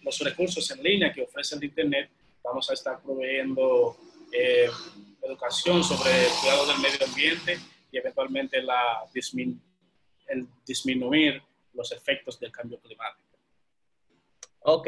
los 0.02 0.20
recursos 0.22 0.72
en 0.72 0.82
línea 0.82 1.14
que 1.14 1.22
ofrece 1.22 1.56
el 1.56 1.64
Internet. 1.64 2.10
Vamos 2.44 2.68
a 2.72 2.74
estar 2.74 3.00
proveyendo 3.04 3.96
eh, 4.32 4.68
educación 5.22 5.84
sobre 5.84 6.26
el 6.26 6.32
cuidado 6.42 6.66
del 6.66 6.80
medio 6.80 7.06
ambiente 7.06 7.60
y 7.92 7.98
eventualmente 8.00 8.60
la 8.64 9.06
el 10.28 10.48
disminuir 10.66 11.40
los 11.74 11.92
efectos 11.92 12.40
del 12.40 12.52
cambio 12.52 12.80
climático. 12.80 13.38
Ok, 14.62 14.88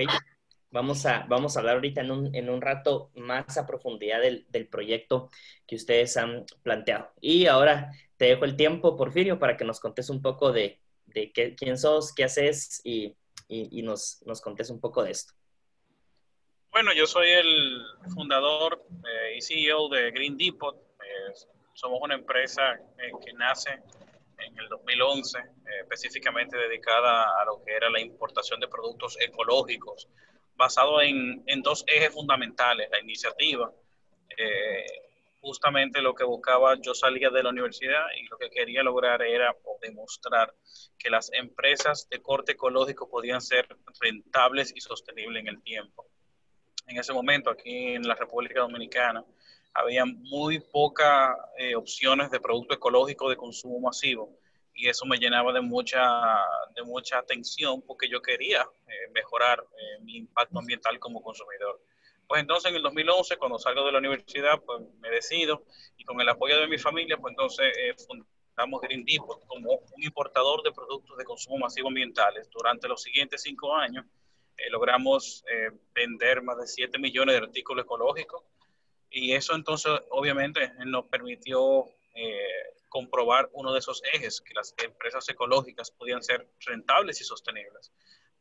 vamos 0.72 1.05
a, 1.05 1.25
vamos 1.29 1.55
a 1.55 1.60
hablar 1.60 1.75
ahorita 1.75 2.01
en 2.01 2.12
un, 2.12 2.36
en 2.36 2.50
un 2.50 2.62
rato 2.62 3.12
más 3.15 3.57
a 3.57 3.65
profundidad 3.65 4.22
del, 4.22 4.45
del, 4.50 4.67
proyecto 4.67 5.29
que 5.65 5.75
ustedes 5.75 6.17
han 6.17 6.45
planteado. 6.63 7.12
Y 7.22 7.48
ahora 7.48 7.91
te 8.17 8.25
dejo 8.25 8.45
el 8.45 8.55
tiempo, 8.55 8.95
Porfirio, 8.95 9.39
para 9.39 9.57
que 9.57 9.65
nos 9.65 9.79
contes 9.79 10.10
un 10.10 10.22
poco 10.22 10.51
de, 10.51 10.79
de 11.05 11.31
qué, 11.31 11.55
quién 11.55 11.77
sos, 11.77 12.13
qué 12.13 12.24
haces 12.25 12.81
y, 12.84 13.15
y, 13.48 13.81
nos, 13.81 14.22
nos 14.25 14.41
contes 14.41 14.69
un 14.69 14.79
poco 14.79 15.03
de 15.03 15.12
esto. 15.12 15.34
Bueno, 16.72 16.91
yo 16.93 17.05
soy 17.05 17.29
el 17.29 17.81
fundador 18.13 18.86
y 19.36 19.41
CEO 19.41 19.88
de 19.89 20.12
Green 20.12 20.38
Depot. 20.38 20.75
somos 21.74 22.00
una 22.01 22.15
empresa 22.15 22.74
eh, 22.74 23.12
que 23.24 23.34
nace 23.34 23.72
en 24.39 24.57
el 24.60 24.67
2011, 24.67 25.39
eh, 25.39 25.43
específicamente 25.81 26.57
dedicada 26.57 27.39
a 27.41 27.45
lo 27.45 27.63
que 27.63 27.74
era 27.74 27.89
la 27.89 28.01
importación 28.01 28.60
de 28.60 28.67
productos 28.67 29.17
ecológicos, 29.22 30.10
basado 30.55 31.01
en, 31.01 31.43
en 31.47 31.62
dos 31.62 31.83
ejes 31.88 32.13
fundamentales. 32.13 32.89
La 32.91 33.00
iniciativa, 33.00 33.71
eh, 34.38 34.85
justamente 35.41 36.01
lo 36.01 36.15
que 36.15 36.24
buscaba, 36.24 36.75
yo 36.81 36.93
salía 36.93 37.29
de 37.29 37.43
la 37.43 37.50
universidad 37.50 38.05
y 38.19 38.27
lo 38.27 38.38
que 38.38 38.50
quería 38.50 38.83
lograr 38.83 39.21
era 39.21 39.55
demostrar 39.81 40.53
que 40.97 41.09
las 41.09 41.31
empresas 41.33 42.07
de 42.09 42.21
corte 42.21 42.53
ecológico 42.53 43.09
podían 43.09 43.41
ser 43.41 43.67
rentables 44.00 44.74
y 44.75 44.81
sostenibles 44.81 45.41
en 45.41 45.47
el 45.47 45.62
tiempo. 45.62 46.07
En 46.88 46.97
ese 46.97 47.13
momento, 47.13 47.50
aquí 47.50 47.89
en 47.93 48.07
la 48.07 48.15
República 48.15 48.62
Dominicana, 48.62 49.24
había 49.74 50.05
muy 50.05 50.59
pocas 50.59 51.35
eh, 51.57 51.75
opciones 51.75 52.31
de 52.31 52.39
producto 52.39 52.75
ecológico 52.75 53.29
de 53.29 53.35
consumo 53.35 53.79
masivo 53.79 54.38
y 54.75 54.89
eso 54.89 55.05
me 55.05 55.17
llenaba 55.17 55.53
de 55.53 55.62
mucha, 55.62 56.01
de 56.75 56.84
mucha 56.84 57.17
atención 57.17 57.82
porque 57.82 58.10
yo 58.10 58.22
quería 58.22 58.62
eh, 58.88 59.10
mejorar 59.13 59.60
eh, 59.60 60.01
mi 60.01 60.17
impacto 60.17 60.60
ambiental 60.60 61.00
como 61.00 61.22
consumidor. 61.22 61.82
Pues 62.27 62.41
entonces 62.41 62.70
en 62.72 62.77
el 62.77 62.84
2011, 62.84 63.38
cuando 63.38 63.58
salgo 63.58 63.86
de 63.86 63.91
la 63.94 64.00
universidad, 64.00 64.60
pues 64.65 64.82
me 65.00 65.10
decido 65.10 65.63
y 65.98 66.03
con 66.03 66.20
el 66.20 66.27
apoyo 66.27 66.60
de 66.60 66.67
mi 66.67 66.77
familia, 66.77 67.17
pues 67.17 67.32
entonces 67.32 67.67
fundamos 68.05 68.82
Green 68.82 69.05
Depot 69.05 69.46
como 69.48 69.72
un 69.72 70.03
importador 70.03 70.63
de 70.63 70.72
productos 70.72 71.17
de 71.17 71.24
consumo 71.24 71.58
masivo 71.58 71.88
ambientales. 71.88 72.50
Durante 72.50 72.88
los 72.88 73.01
siguientes 73.01 73.44
cinco 73.44 73.75
años 73.75 74.05
logramos 74.72 75.44
vender 75.94 76.41
más 76.41 76.58
de 76.58 76.65
7 76.65 76.98
millones 76.98 77.36
de 77.36 77.46
artículos 77.46 77.84
ecológicos 77.84 78.44
y 79.15 79.34
eso 79.34 79.55
entonces 79.55 79.91
obviamente 80.10 80.72
nos 80.86 81.05
permitió 81.08 81.86
eh, 82.13 82.75
comprobar 82.95 83.49
uno 83.51 83.73
de 83.73 83.79
esos 83.79 84.01
ejes, 84.13 84.39
que 84.39 84.53
las 84.53 84.73
empresas 84.81 85.27
ecológicas 85.27 85.91
podían 85.91 86.23
ser 86.23 86.47
rentables 86.65 87.19
y 87.19 87.25
sostenibles. 87.25 87.91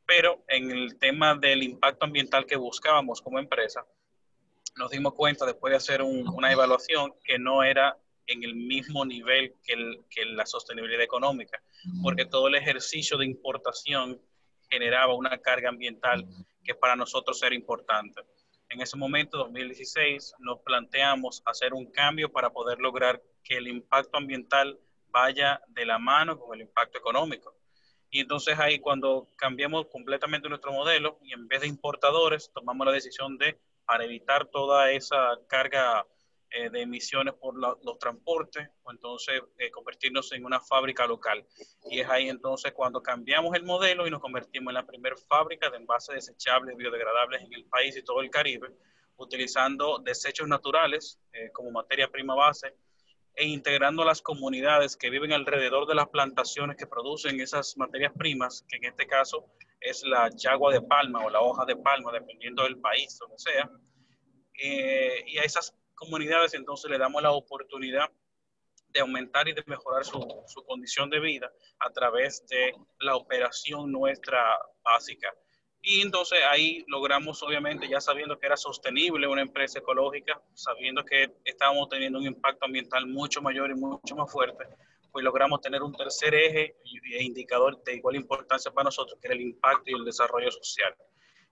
Pero 0.07 0.45
en 0.47 0.71
el 0.71 0.97
tema 0.97 1.35
del 1.35 1.65
impacto 1.65 2.05
ambiental 2.05 2.47
que 2.47 2.55
buscábamos 2.55 3.21
como 3.21 3.41
empresa, 3.41 3.85
nos 4.77 4.93
dimos 4.93 5.15
cuenta 5.15 5.45
después 5.45 5.73
de 5.73 5.79
hacer 5.79 6.03
una 6.03 6.53
evaluación 6.53 7.15
que 7.25 7.37
no 7.37 7.65
era 7.65 7.99
en 8.29 8.45
el 8.45 8.55
mismo 8.55 9.05
nivel 9.05 9.57
que, 9.65 9.75
la 10.25 10.47
sostenibilidad 10.47 11.03
económica, 11.03 11.61
porque 12.01 12.25
todo 12.25 12.47
el 12.47 12.55
ejercicio 12.55 13.19
de 13.19 13.27
importación 13.27 14.23
generaba 14.71 15.15
una 15.15 15.37
carga 15.39 15.69
ambiental 15.69 16.29
que 16.63 16.77
para 16.77 16.95
nosotros 16.95 17.43
era 17.43 17.57
importante 17.57 18.23
en 18.75 18.81
ese 18.81 18.97
momento, 18.97 19.39
2016, 19.39 20.35
nos 20.41 20.59
planteamos 20.61 21.43
hacer 21.47 21.75
un 21.75 21.87
cambio 21.87 22.31
para 22.31 22.51
poder 22.51 22.81
lograr 22.81 23.23
que 23.45 23.59
el 23.59 23.69
impacto 23.69 24.17
ambiental 24.17 24.81
vaya 25.09 25.61
de 25.69 25.87
la 25.87 25.99
mano 25.99 26.39
con 26.39 26.55
el 26.57 26.63
impacto 26.63 26.99
económico. 26.99 27.55
Y 28.11 28.21
entonces 28.21 28.59
ahí 28.59 28.79
cuando 28.79 29.29
cambiamos 29.37 29.87
completamente 29.87 30.49
nuestro 30.49 30.73
modelo 30.73 31.19
y 31.23 31.33
en 31.33 31.47
vez 31.47 31.61
de 31.61 31.69
importadores, 31.69 32.51
tomamos 32.53 32.87
la 32.87 32.93
decisión 32.93 33.37
de, 33.39 33.59
para 33.85 34.05
evitar 34.05 34.47
toda 34.47 34.91
esa 34.91 35.39
carga 35.49 36.07
eh, 36.51 36.71
de 36.71 36.83
emisiones 36.83 37.35
por 37.35 37.57
los 37.57 37.99
transportes, 37.99 38.69
o 38.85 38.93
entonces 38.93 39.43
eh, 39.59 39.73
convertirnos 39.73 40.31
en 40.31 40.45
una 40.45 40.61
fábrica 40.61 41.05
local. 41.05 41.45
Y 41.91 41.99
es 41.99 42.09
ahí 42.09 42.29
entonces 42.29 42.73
cuando 42.73 43.03
cambiamos 43.03 43.57
el 43.57 43.65
modelo 43.65 44.07
y 44.07 44.11
nos 44.11 44.21
convertimos 44.21 44.71
en 44.71 44.75
la 44.75 44.87
primera 44.87 45.17
fábrica 45.29 45.69
de 45.69 45.79
envases 45.79 46.15
desechables 46.15 46.77
biodegradables 46.77 47.43
en 47.43 47.53
el 47.53 47.65
país 47.65 47.97
y 47.97 48.05
todo 48.05 48.21
el 48.21 48.31
Caribe, 48.31 48.69
utilizando 49.17 49.99
desechos 49.99 50.47
naturales 50.47 51.19
eh, 51.33 51.51
como 51.53 51.73
materia 51.73 52.09
prima 52.09 52.37
base 52.37 52.77
e 53.37 53.47
integrando 53.47 54.05
las 54.05 54.23
comunidades 54.23 54.97
que 54.97 55.11
viven 55.11 55.33
alrededor 55.33 55.87
de 55.87 55.95
las 55.95 56.09
plantaciones 56.09 56.77
que 56.77 56.87
producen 56.87 57.41
esas 57.41 57.77
materias 57.77 58.13
primas, 58.17 58.65
que 58.69 58.77
en 58.77 58.85
este 58.85 59.07
caso 59.07 59.47
es 59.81 60.03
la 60.05 60.31
yagua 60.31 60.73
de 60.73 60.81
palma 60.81 61.25
o 61.25 61.31
la 61.31 61.41
hoja 61.41 61.65
de 61.65 61.77
palma, 61.77 62.13
dependiendo 62.13 62.63
del 62.63 62.79
país, 62.79 63.19
donde 63.19 63.39
sea. 63.39 63.71
y 64.57 65.39
a 65.39 65.43
esas 65.43 65.75
comunidades, 65.95 66.55
entonces 66.55 66.91
le 66.91 66.99
damos 66.99 67.23
la 67.23 67.33
oportunidad 67.33 68.11
de 68.89 69.01
aumentar 69.01 69.49
y 69.49 69.53
de 69.53 69.65
mejorar 69.67 70.05
su, 70.05 70.21
su, 70.47 70.65
condición 70.65 71.11
de 71.11 71.19
vida 71.19 71.53
a 71.81 71.91
través 71.91 72.47
de 72.47 72.73
la 73.01 73.17
operación 73.17 73.91
nuestra 73.91 74.41
básica. 74.83 75.35
Y 75.87 76.01
entonces 76.01 76.39
ahí 76.51 76.83
logramos, 76.89 77.43
obviamente, 77.43 77.87
ya 77.87 78.01
sabiendo 78.01 78.39
que 78.39 78.47
era 78.47 78.57
sostenible 78.57 79.29
una 79.29 79.43
empresa 79.43 79.81
ecológica, 79.81 80.41
sabiendo 80.55 81.05
que 81.05 81.31
estábamos 81.45 81.91
teniendo 81.91 82.19
un 82.19 82.25
impacto 82.25 82.65
ambiental 82.65 83.07
mucho 83.07 83.43
mayor 83.43 83.71
y 83.71 83.75
mucho 83.75 84.17
más 84.17 84.33
fuerte, 84.33 84.65
pues 85.13 85.23
logramos 85.23 85.61
tener 85.61 85.83
un 85.83 85.93
tercer 85.93 86.35
eje 86.35 86.77
e 87.13 87.23
indicador 87.23 87.83
de 87.85 87.97
igual 87.97 88.17
importancia 88.17 88.73
para 88.73 88.85
nosotros, 88.85 89.19
que 89.21 89.27
era 89.27 89.35
el 89.35 89.43
impacto 89.43 89.91
y 89.91 89.95
el 89.95 90.07
desarrollo 90.07 90.51
social. 90.51 90.95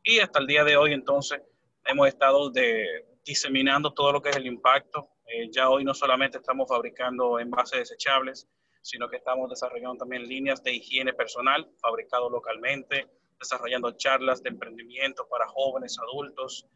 Y 0.03 0.21
hasta 0.21 0.41
el 0.41 0.47
día 0.47 0.65
de 0.65 0.79
hoy, 0.79 0.95
entonces, 0.95 1.43
hemos 1.85 2.09
estado 2.09 2.49
de, 2.49 3.05
diseminando 3.23 3.93
todo 3.93 4.13
lo 4.13 4.23
que 4.23 4.31
es 4.31 4.37
el 4.37 4.47
impacto. 4.47 5.11
Eh, 5.27 5.51
ya 5.51 5.69
hoy 5.69 5.85
no 5.85 5.93
solamente 5.93 6.39
estamos 6.39 6.67
fabricando 6.69 7.39
envases 7.39 7.81
desechables, 7.81 8.49
sino 8.81 9.11
que 9.11 9.17
estamos 9.17 9.51
desarrollando 9.51 9.99
también 9.99 10.27
líneas 10.27 10.63
de 10.63 10.73
higiene 10.73 11.13
personal 11.13 11.69
fabricado 11.81 12.31
localmente, 12.31 13.09
desarrollando 13.43 13.93
charlas 13.93 14.43
de 14.43 14.51
emprendimiento 14.51 15.29
para 15.29 15.47
jóvenes, 15.49 15.99
adultos. 15.99 16.67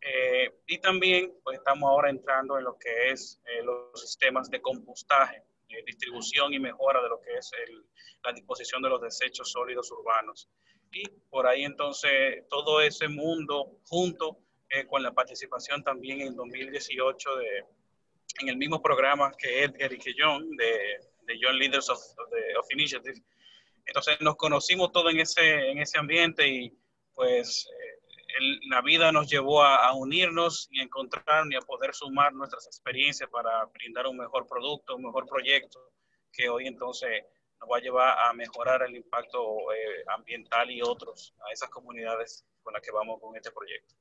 Eh, 0.00 0.52
y 0.66 0.78
también 0.78 1.32
pues, 1.42 1.58
estamos 1.58 1.88
ahora 1.88 2.10
entrando 2.10 2.58
en 2.58 2.64
lo 2.64 2.78
que 2.78 3.10
es 3.10 3.40
eh, 3.46 3.62
los 3.62 4.00
sistemas 4.00 4.50
de 4.50 4.60
compostaje, 4.60 5.42
distribución 5.86 6.54
y 6.54 6.60
mejora 6.60 7.02
de 7.02 7.08
lo 7.08 7.20
que 7.20 7.34
es 7.34 7.50
la 8.22 8.32
disposición 8.32 8.80
de 8.80 8.90
los 8.90 9.00
desechos 9.00 9.50
sólidos 9.50 9.90
urbanos. 9.90 10.48
Y 10.92 11.08
por 11.28 11.48
ahí 11.48 11.64
entonces 11.64 12.44
todo 12.48 12.80
ese 12.80 13.08
mundo 13.08 13.80
junto 13.88 14.38
eh, 14.74 14.86
con 14.86 15.02
la 15.02 15.12
participación 15.12 15.84
también 15.84 16.20
en 16.20 16.34
2018 16.34 17.36
de, 17.36 17.64
en 18.40 18.48
el 18.48 18.56
mismo 18.56 18.82
programa 18.82 19.30
que 19.38 19.62
Edgar 19.62 19.92
y 19.92 19.98
que 19.98 20.12
John, 20.18 20.50
de, 20.56 20.98
de 21.22 21.38
Young 21.38 21.56
Leaders 21.56 21.88
of, 21.90 21.98
of, 22.58 22.66
Initiative. 22.72 23.14
Entonces 23.86 24.20
nos 24.20 24.36
conocimos 24.36 24.92
todos 24.92 25.12
en 25.12 25.20
ese, 25.20 25.70
en 25.70 25.78
ese 25.78 25.98
ambiente 25.98 26.46
y 26.48 26.76
pues 27.14 27.68
eh, 27.68 27.94
la 28.68 28.82
vida 28.82 29.12
nos 29.12 29.28
llevó 29.28 29.62
a, 29.62 29.92
unirnos 29.94 30.68
y 30.70 30.80
a 30.80 30.84
encontrar 30.84 31.44
y 31.50 31.56
a 31.56 31.60
poder 31.60 31.94
sumar 31.94 32.32
nuestras 32.32 32.66
experiencias 32.66 33.28
para 33.30 33.64
brindar 33.66 34.06
un 34.06 34.16
mejor 34.16 34.46
producto, 34.46 34.96
un 34.96 35.04
mejor 35.04 35.26
proyecto 35.26 35.92
que 36.32 36.48
hoy 36.48 36.66
entonces 36.66 37.24
nos 37.60 37.70
va 37.70 37.76
a 37.76 37.80
llevar 37.80 38.18
a 38.18 38.32
mejorar 38.32 38.82
el 38.82 38.96
impacto 38.96 39.72
eh, 39.72 40.04
ambiental 40.08 40.70
y 40.70 40.82
otros 40.82 41.34
a 41.46 41.52
esas 41.52 41.70
comunidades 41.70 42.44
con 42.62 42.72
las 42.74 42.82
que 42.82 42.90
vamos 42.90 43.20
con 43.20 43.36
este 43.36 43.52
proyecto. 43.52 43.94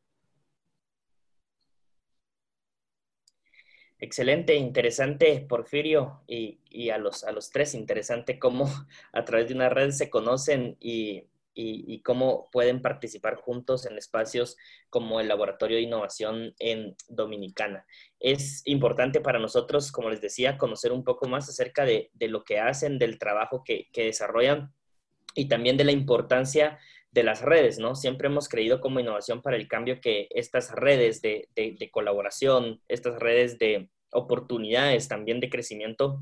Excelente, 4.04 4.56
interesante, 4.56 5.46
Porfirio, 5.48 6.24
y, 6.28 6.60
y, 6.70 6.90
a, 6.90 6.98
los, 6.98 7.24
a 7.24 7.32
los 7.32 7.52
tres, 7.52 7.74
interesante 7.74 8.38
cómo 8.38 8.66
a 9.14 9.24
través 9.24 9.48
de 9.48 9.54
una 9.54 9.70
red 9.70 9.92
se 9.92 10.10
conocen 10.10 10.76
y, 10.82 11.30
y, 11.54 12.02
cómo 12.02 12.50
pueden 12.52 12.82
participar 12.82 13.36
juntos 13.36 13.86
en 13.86 13.98
espacios 13.98 14.58
como 14.90 15.22
el 15.22 15.30
Laboratorio 15.30 15.78
de 15.78 15.84
Innovación 15.84 16.54
en 16.60 16.98
Dominicana. 17.08 17.86
Es 18.20 18.62
importante 18.66 19.22
para 19.22 19.40
nosotros, 19.40 19.90
como 19.90 20.10
les 20.10 20.20
decía, 20.20 20.58
conocer 20.58 20.92
un 20.92 21.06
poco 21.06 21.30
más 21.30 21.48
acerca 21.48 21.86
de, 21.86 22.10
de 22.12 22.28
lo 22.28 22.44
que 22.44 22.60
hacen, 22.60 23.00
del 23.00 23.18
trabajo 23.18 23.64
que, 23.64 23.88
que 23.94 24.04
desarrollan 24.04 24.74
y 25.34 25.48
también 25.48 25.78
de 25.78 25.86
la 25.86 25.94
importancia 25.94 26.78
de 27.14 27.24
las 27.24 27.42
redes, 27.42 27.78
¿no? 27.78 27.96
Siempre 27.96 28.28
hemos 28.28 28.50
creído 28.50 28.82
como 28.82 29.00
innovación 29.00 29.42
para 29.44 29.56
el 29.56 29.68
cambio 29.68 30.02
que 30.02 30.28
estas 30.32 30.72
redes 30.72 31.22
de, 31.22 31.48
de, 31.56 31.90
colaboración, 31.92 32.82
estas 32.88 33.20
redes 33.20 33.60
de 33.60 33.90
oportunidades 34.14 35.08
también 35.08 35.40
de 35.40 35.50
crecimiento 35.50 36.22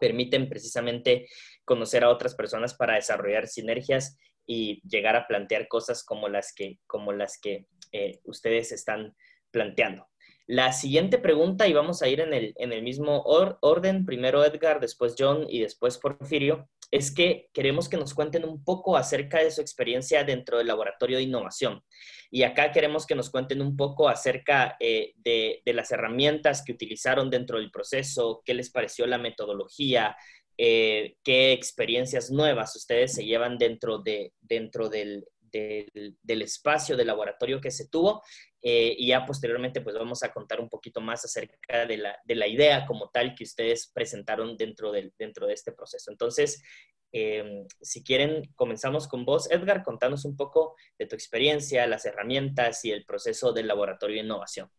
permiten 0.00 0.48
precisamente 0.48 1.28
conocer 1.64 2.02
a 2.02 2.10
otras 2.10 2.34
personas 2.34 2.74
para 2.74 2.96
desarrollar 2.96 3.46
sinergias 3.46 4.18
y 4.46 4.80
llegar 4.88 5.14
a 5.14 5.26
plantear 5.28 5.68
cosas 5.68 6.02
como 6.04 6.28
las 6.28 6.52
que, 6.52 6.80
como 6.86 7.12
las 7.12 7.38
que 7.38 7.66
eh, 7.92 8.18
ustedes 8.24 8.72
están 8.72 9.14
planteando. 9.50 10.08
La 10.46 10.72
siguiente 10.72 11.18
pregunta, 11.18 11.68
y 11.68 11.72
vamos 11.72 12.02
a 12.02 12.08
ir 12.08 12.20
en 12.20 12.34
el, 12.34 12.52
en 12.56 12.72
el 12.72 12.82
mismo 12.82 13.22
orden, 13.22 14.04
primero 14.04 14.44
Edgar, 14.44 14.80
después 14.80 15.14
John 15.16 15.46
y 15.48 15.60
después 15.60 15.98
Porfirio, 15.98 16.68
es 16.92 17.10
que 17.10 17.48
queremos 17.54 17.88
que 17.88 17.96
nos 17.96 18.12
cuenten 18.12 18.44
un 18.44 18.62
poco 18.62 18.98
acerca 18.98 19.42
de 19.42 19.50
su 19.50 19.62
experiencia 19.62 20.24
dentro 20.24 20.58
del 20.58 20.66
laboratorio 20.66 21.16
de 21.16 21.22
innovación. 21.22 21.82
Y 22.30 22.42
acá 22.42 22.70
queremos 22.70 23.06
que 23.06 23.14
nos 23.14 23.30
cuenten 23.30 23.62
un 23.62 23.76
poco 23.78 24.10
acerca 24.10 24.76
eh, 24.78 25.14
de, 25.16 25.62
las 25.66 25.90
herramientas 25.90 26.62
que 26.62 26.72
utilizaron 26.72 27.30
dentro 27.30 27.58
del 27.58 27.70
proceso, 27.70 28.42
qué 28.44 28.52
les 28.52 28.70
pareció 28.70 29.06
la 29.06 29.16
metodología, 29.16 30.14
eh, 30.58 31.16
qué 31.24 31.52
experiencias 31.52 32.30
nuevas 32.30 32.76
ustedes 32.76 33.14
se 33.14 33.24
llevan 33.24 33.56
dentro, 33.56 33.98
de, 33.98 34.34
dentro 34.42 34.90
del, 34.90 35.24
del 35.52 36.42
espacio 36.42 36.96
del 36.96 37.06
laboratorio 37.06 37.60
que 37.60 37.70
se 37.70 37.88
tuvo 37.88 38.22
eh, 38.60 38.94
y 38.96 39.08
ya 39.08 39.26
posteriormente 39.26 39.80
pues 39.80 39.96
vamos 39.96 40.22
a 40.22 40.32
contar 40.32 40.60
un 40.60 40.68
poquito 40.68 41.00
más 41.00 41.24
acerca 41.24 41.84
de 41.84 41.98
la, 41.98 42.18
de 42.24 42.34
la 42.34 42.46
idea 42.46 42.86
como 42.86 43.10
tal 43.10 43.34
que 43.34 43.44
ustedes 43.44 43.90
presentaron 43.92 44.56
dentro, 44.56 44.92
del, 44.92 45.12
dentro 45.18 45.46
de 45.46 45.54
este 45.54 45.72
proceso. 45.72 46.10
Entonces, 46.10 46.62
em, 47.10 47.66
si 47.80 48.02
quieren, 48.02 48.42
comenzamos 48.54 49.08
con 49.08 49.24
vos, 49.24 49.50
Edgar, 49.50 49.82
contanos 49.82 50.24
un 50.24 50.36
poco 50.36 50.76
de 50.98 51.06
tu 51.06 51.16
experiencia, 51.16 51.86
las 51.86 52.06
herramientas 52.06 52.84
y 52.84 52.92
el 52.92 53.04
proceso 53.04 53.52
del 53.52 53.66
laboratorio 53.66 54.16
de 54.16 54.22
innovación. 54.22 54.70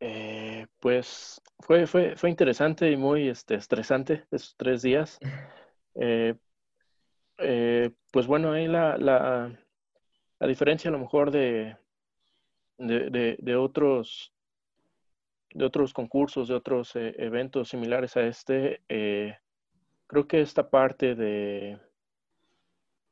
Eh, 0.00 0.66
pues 0.78 1.40
fue, 1.58 1.86
fue, 1.86 2.14
fue, 2.14 2.30
interesante 2.30 2.88
y 2.90 2.96
muy 2.96 3.28
este, 3.28 3.56
estresante 3.56 4.26
esos 4.30 4.54
tres 4.56 4.82
días. 4.82 5.18
Eh, 6.00 6.36
pues 7.38 8.26
bueno, 8.26 8.52
ahí 8.52 8.66
la, 8.66 8.98
la, 8.98 9.58
la 10.40 10.46
diferencia 10.46 10.88
a 10.88 10.92
lo 10.92 10.98
mejor 10.98 11.30
de, 11.30 11.76
de, 12.78 13.56
otros 13.56 14.32
de 15.50 15.64
otros 15.64 15.92
concursos, 15.92 16.48
de 16.48 16.54
otros 16.54 16.94
eh, 16.96 17.14
eventos 17.18 17.70
similares 17.70 18.16
a 18.16 18.22
este, 18.22 18.82
eh, 18.88 19.36
creo 20.06 20.28
que 20.28 20.40
esta 20.40 20.68
parte 20.68 21.14
de, 21.14 21.78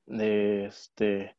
de, 0.04 0.66
este, 0.66 1.36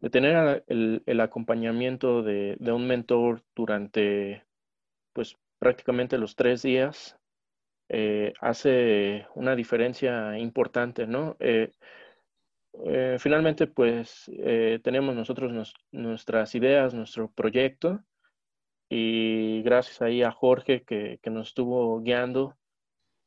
de 0.00 0.10
tener 0.10 0.64
el, 0.68 1.02
el 1.06 1.20
acompañamiento 1.20 2.22
de, 2.22 2.56
de, 2.60 2.72
un 2.72 2.86
mentor 2.86 3.42
durante 3.56 4.44
pues 5.14 5.36
prácticamente 5.58 6.18
los 6.18 6.36
tres 6.36 6.62
días 6.62 7.18
eh, 7.88 8.34
hace 8.40 9.26
una 9.34 9.56
diferencia 9.56 10.38
importante, 10.38 11.06
¿no? 11.06 11.36
Eh, 12.82 13.16
finalmente, 13.20 13.66
pues 13.66 14.30
eh, 14.36 14.80
tenemos 14.82 15.14
nosotros 15.14 15.74
nuestras 15.92 16.54
ideas, 16.54 16.92
nuestro 16.92 17.30
proyecto 17.30 18.00
y 18.88 19.62
gracias 19.62 20.02
ahí 20.02 20.22
a 20.22 20.32
Jorge 20.32 20.82
que, 20.82 21.20
nos 21.26 21.48
estuvo 21.48 22.00
guiando, 22.00 22.56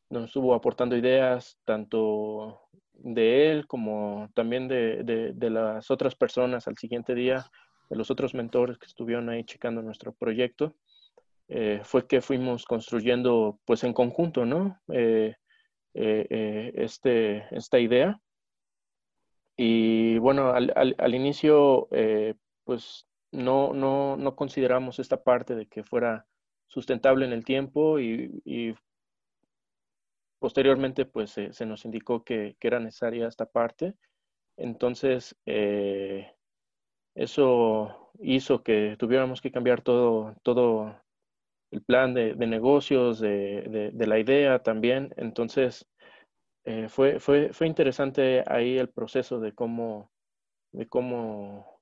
nos 0.09 0.25
estuvo 0.25 0.53
aportando 0.53 0.97
ideas 0.97 1.57
tanto 1.65 2.61
de 2.93 3.51
él 3.51 3.67
como 3.67 4.29
también 4.33 4.67
de, 4.67 5.33
las 5.39 5.89
otras 5.91 6.15
personas 6.15 6.67
al 6.67 6.77
siguiente 6.77 7.15
día, 7.15 7.45
de 7.89 7.95
los 7.95 8.11
otros 8.11 8.33
mentores 8.33 8.77
que 8.77 8.87
estuvieron 8.87 9.29
ahí 9.29 9.45
checando 9.45 9.81
nuestro 9.81 10.13
proyecto. 10.13 10.75
Eh, 11.49 11.79
fue 11.83 12.05
que 12.05 12.19
fuimos 12.19 12.65
construyendo 12.65 13.59
pues 13.63 13.85
en 13.85 13.93
conjunto, 13.93 14.45
¿no? 14.45 14.77
este, 15.93 17.47
esta 17.55 17.79
idea 17.79 18.21
y 19.57 20.19
bueno, 20.19 20.51
al, 20.51 20.71
al, 20.75 21.15
inicio, 21.15 21.87
eh, 21.91 22.35
pues 22.63 23.07
no, 23.31 23.73
no, 23.73 24.15
no, 24.15 24.35
consideramos 24.35 24.99
esta 24.99 25.23
parte 25.23 25.55
de 25.55 25.65
que 25.67 25.83
fuera 25.83 26.27
sustentable 26.67 27.25
en 27.25 27.33
el 27.33 27.43
tiempo 27.43 27.99
y, 27.99 28.75
posteriormente 30.39 31.05
pues 31.05 31.31
se 31.31 31.65
nos 31.65 31.83
indicó 31.85 32.23
que, 32.23 32.55
que, 32.59 32.67
era 32.67 32.79
necesaria 32.79 33.27
esta 33.27 33.47
parte. 33.47 33.95
Entonces, 34.57 35.35
eh, 35.47 36.31
eso 37.15 38.11
hizo 38.19 38.63
que 38.63 38.95
tuviéramos 38.99 39.41
que 39.41 39.51
cambiar 39.51 39.81
todo, 39.81 40.35
todo 40.43 41.01
el 41.71 41.81
plan 41.83 42.13
de, 42.13 42.35
de 42.35 42.47
negocios, 42.47 43.19
de, 43.19 43.63
de, 43.63 43.91
de, 43.91 44.07
la 44.07 44.19
idea 44.19 44.59
también. 44.61 45.13
Entonces, 45.17 45.87
eh, 46.69 46.89
fue, 46.89 47.21
fue, 47.21 47.53
fue 47.53 47.65
interesante 47.65 48.43
ahí 48.45 48.77
el 48.77 48.89
proceso 48.89 49.39
de 49.39 49.53
cómo, 49.53 50.11
de 50.73 50.85
cómo, 50.85 51.79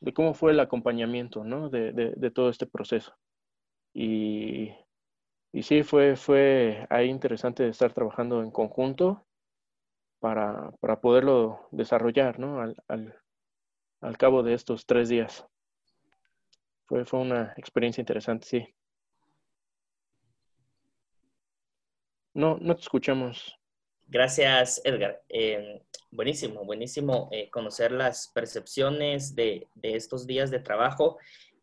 de 0.00 0.14
cómo 0.14 0.32
fue 0.32 0.52
el 0.52 0.60
acompañamiento, 0.60 1.42
¿no? 1.42 1.68
De, 1.68 1.92
de, 1.92 2.30
todo 2.30 2.50
este 2.50 2.66
proceso. 2.68 3.16
Y, 3.92 4.72
y, 5.50 5.62
sí, 5.64 5.82
fue, 5.82 6.14
fue 6.14 6.86
ahí 6.88 7.08
interesante 7.08 7.66
estar 7.68 7.92
trabajando 7.92 8.44
en 8.44 8.52
conjunto 8.52 9.26
para, 10.20 10.70
para 10.78 11.00
poderlo 11.00 11.66
desarrollar, 11.72 12.38
¿no? 12.38 12.60
Al, 12.60 12.76
al, 12.86 13.16
al, 14.02 14.16
cabo 14.18 14.44
de 14.44 14.54
estos 14.54 14.86
tres 14.86 15.08
días. 15.08 15.44
Fue, 16.86 17.04
fue 17.04 17.18
una 17.18 17.54
experiencia 17.56 18.00
interesante, 18.02 18.46
sí. 18.46 18.74
No, 22.36 22.58
no 22.60 22.74
te 22.76 22.82
escuchamos. 22.82 23.58
Gracias, 24.08 24.82
Edgar. 24.84 25.22
Eh, 25.30 25.80
buenísimo, 26.10 26.66
buenísimo 26.66 27.30
eh, 27.32 27.48
conocer 27.48 27.92
las 27.92 28.28
percepciones 28.28 29.34
de, 29.34 29.68
estos 29.80 30.26
días 30.26 30.50
de 30.50 30.58
trabajo. 30.58 31.16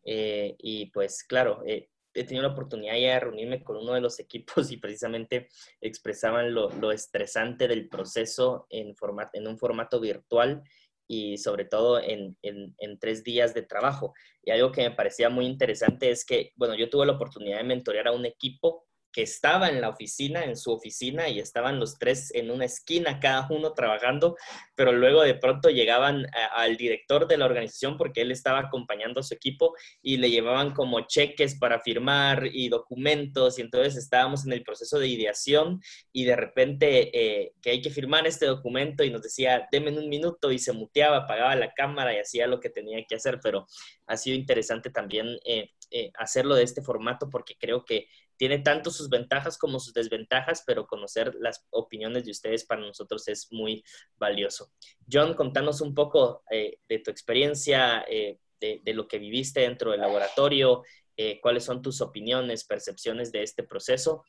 Eh, 0.04 0.56
y 0.58 0.86
pues 0.86 1.22
claro, 1.22 1.62
he 1.64 1.88
tenido 2.12 2.42
la 2.42 2.52
oportunidad 2.52 2.94
ya 2.94 3.14
de 3.14 3.20
reunirme 3.20 3.62
con 3.62 3.76
uno 3.76 3.92
de 3.92 4.00
los 4.00 4.18
equipos 4.18 4.72
y 4.72 4.78
precisamente 4.78 5.46
expresaban 5.80 6.52
lo, 6.52 6.90
estresante 6.90 7.68
del 7.68 7.88
proceso 7.88 8.66
en, 8.68 8.96
en 9.32 9.46
un 9.46 9.56
formato 9.56 10.00
virtual 10.00 10.64
y 11.06 11.38
sobre 11.38 11.66
todo 11.66 12.00
en, 12.00 12.36
en, 12.42 12.98
tres 12.98 13.22
días 13.22 13.54
de 13.54 13.62
trabajo. 13.62 14.12
Y 14.42 14.50
algo 14.50 14.72
que 14.72 14.82
me 14.82 14.96
parecía 14.96 15.28
muy 15.28 15.46
interesante 15.46 16.10
es 16.10 16.24
que, 16.24 16.52
bueno, 16.56 16.74
yo 16.74 16.90
tuve 16.90 17.06
la 17.06 17.12
oportunidad 17.12 17.58
de 17.58 17.64
mentorear 17.64 18.08
a 18.08 18.12
un 18.12 18.26
equipo 18.26 18.88
que 19.14 19.22
estaba 19.22 19.68
en 19.68 19.80
la 19.80 19.90
oficina, 19.90 20.42
en 20.42 20.56
su 20.56 20.72
oficina, 20.72 21.28
y 21.28 21.38
estaban 21.38 21.78
los 21.78 21.98
tres 21.98 22.34
en 22.34 22.50
una 22.50 22.64
esquina, 22.64 23.20
cada 23.20 23.46
uno 23.48 23.72
trabajando, 23.72 24.36
pero 24.74 24.90
luego 24.90 25.22
de 25.22 25.36
pronto 25.36 25.70
llegaban 25.70 26.26
al 26.52 26.76
director 26.76 27.28
de 27.28 27.38
la 27.38 27.44
organización 27.44 27.96
porque 27.96 28.22
él 28.22 28.32
estaba 28.32 28.58
acompañando 28.58 29.20
a 29.20 29.22
su 29.22 29.32
equipo 29.32 29.76
y 30.02 30.16
le 30.16 30.30
llevaban 30.30 30.72
como 30.72 31.02
cheques 31.02 31.54
para 31.54 31.80
firmar 31.80 32.48
y 32.52 32.68
documentos, 32.68 33.58
y 33.58 33.62
entonces 33.62 33.94
estábamos 33.94 34.44
en 34.46 34.52
el 34.52 34.64
proceso 34.64 34.98
de 34.98 35.06
ideación 35.06 35.80
y 36.12 36.24
de 36.24 36.34
repente 36.34 37.10
eh, 37.16 37.52
que 37.62 37.70
hay 37.70 37.80
que 37.80 37.90
firmar 37.90 38.26
este 38.26 38.46
documento 38.46 39.04
y 39.04 39.10
nos 39.10 39.22
decía, 39.22 39.68
denme 39.70 39.96
un 39.96 40.08
minuto 40.08 40.50
y 40.50 40.58
se 40.58 40.72
muteaba, 40.72 41.18
apagaba 41.18 41.54
la 41.54 41.72
cámara 41.72 42.12
y 42.12 42.18
hacía 42.18 42.48
lo 42.48 42.58
que 42.58 42.68
tenía 42.68 43.04
que 43.08 43.14
hacer, 43.14 43.38
pero 43.40 43.68
ha 44.06 44.16
sido 44.16 44.36
interesante 44.36 44.90
también 44.90 45.38
eh, 45.44 45.70
eh, 45.90 46.10
hacerlo 46.18 46.56
de 46.56 46.64
este 46.64 46.82
formato 46.82 47.30
porque 47.30 47.56
creo 47.56 47.84
que 47.84 48.08
tiene 48.36 48.58
tanto 48.58 48.90
sus 48.90 49.08
ventajas 49.08 49.58
como 49.58 49.78
sus 49.80 49.94
desventajas, 49.94 50.62
pero 50.66 50.86
conocer 50.86 51.34
las 51.40 51.66
opiniones 51.70 52.24
de 52.24 52.32
ustedes 52.32 52.64
para 52.64 52.80
nosotros 52.80 53.26
es 53.28 53.52
muy 53.52 53.84
valioso. 54.16 54.72
John, 55.10 55.34
contanos 55.34 55.80
un 55.80 55.94
poco 55.94 56.42
eh, 56.50 56.78
de 56.88 56.98
tu 56.98 57.10
experiencia, 57.10 58.04
eh, 58.08 58.38
de, 58.60 58.94
lo 58.94 59.06
que 59.06 59.18
viviste 59.18 59.60
dentro 59.60 59.90
del 59.90 60.00
laboratorio, 60.00 60.82
eh, 61.16 61.38
cuáles 61.40 61.64
son 61.64 61.82
tus 61.82 62.00
opiniones, 62.00 62.64
percepciones 62.64 63.30
de 63.30 63.42
este 63.42 63.62
proceso 63.62 64.24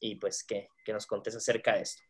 y 0.00 0.14
pues 0.14 0.42
que, 0.42 0.68
que, 0.82 0.94
nos 0.94 1.04
contes 1.04 1.36
acerca 1.36 1.74
de 1.74 1.82
esto. 1.82 2.02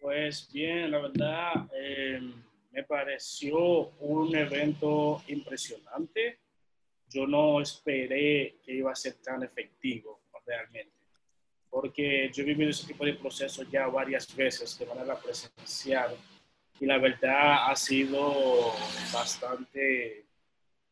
Pues 0.00 0.48
bien, 0.52 0.92
la 0.92 1.00
verdad 1.00 1.68
me 2.70 2.84
pareció 2.84 3.88
un 3.98 4.36
evento 4.36 5.20
impresionante 5.26 6.38
yo 7.10 7.26
no 7.26 7.60
esperé 7.60 8.56
que 8.64 8.74
iba 8.74 8.92
a 8.92 8.96
ser 8.96 9.14
tan 9.14 9.42
efectivo 9.42 10.20
realmente, 10.46 10.96
porque 11.70 12.30
yo 12.32 12.42
he 12.42 12.46
vivido 12.46 12.70
ese 12.70 12.86
tipo 12.86 13.04
de 13.04 13.14
procesos 13.14 13.70
ya 13.70 13.86
varias 13.86 14.34
veces 14.34 14.78
de 14.78 14.86
manera 14.86 15.16
presencial 15.16 16.16
y 16.80 16.86
la 16.86 16.98
verdad 16.98 17.70
ha 17.70 17.76
sido 17.76 18.72
bastante, 19.12 20.24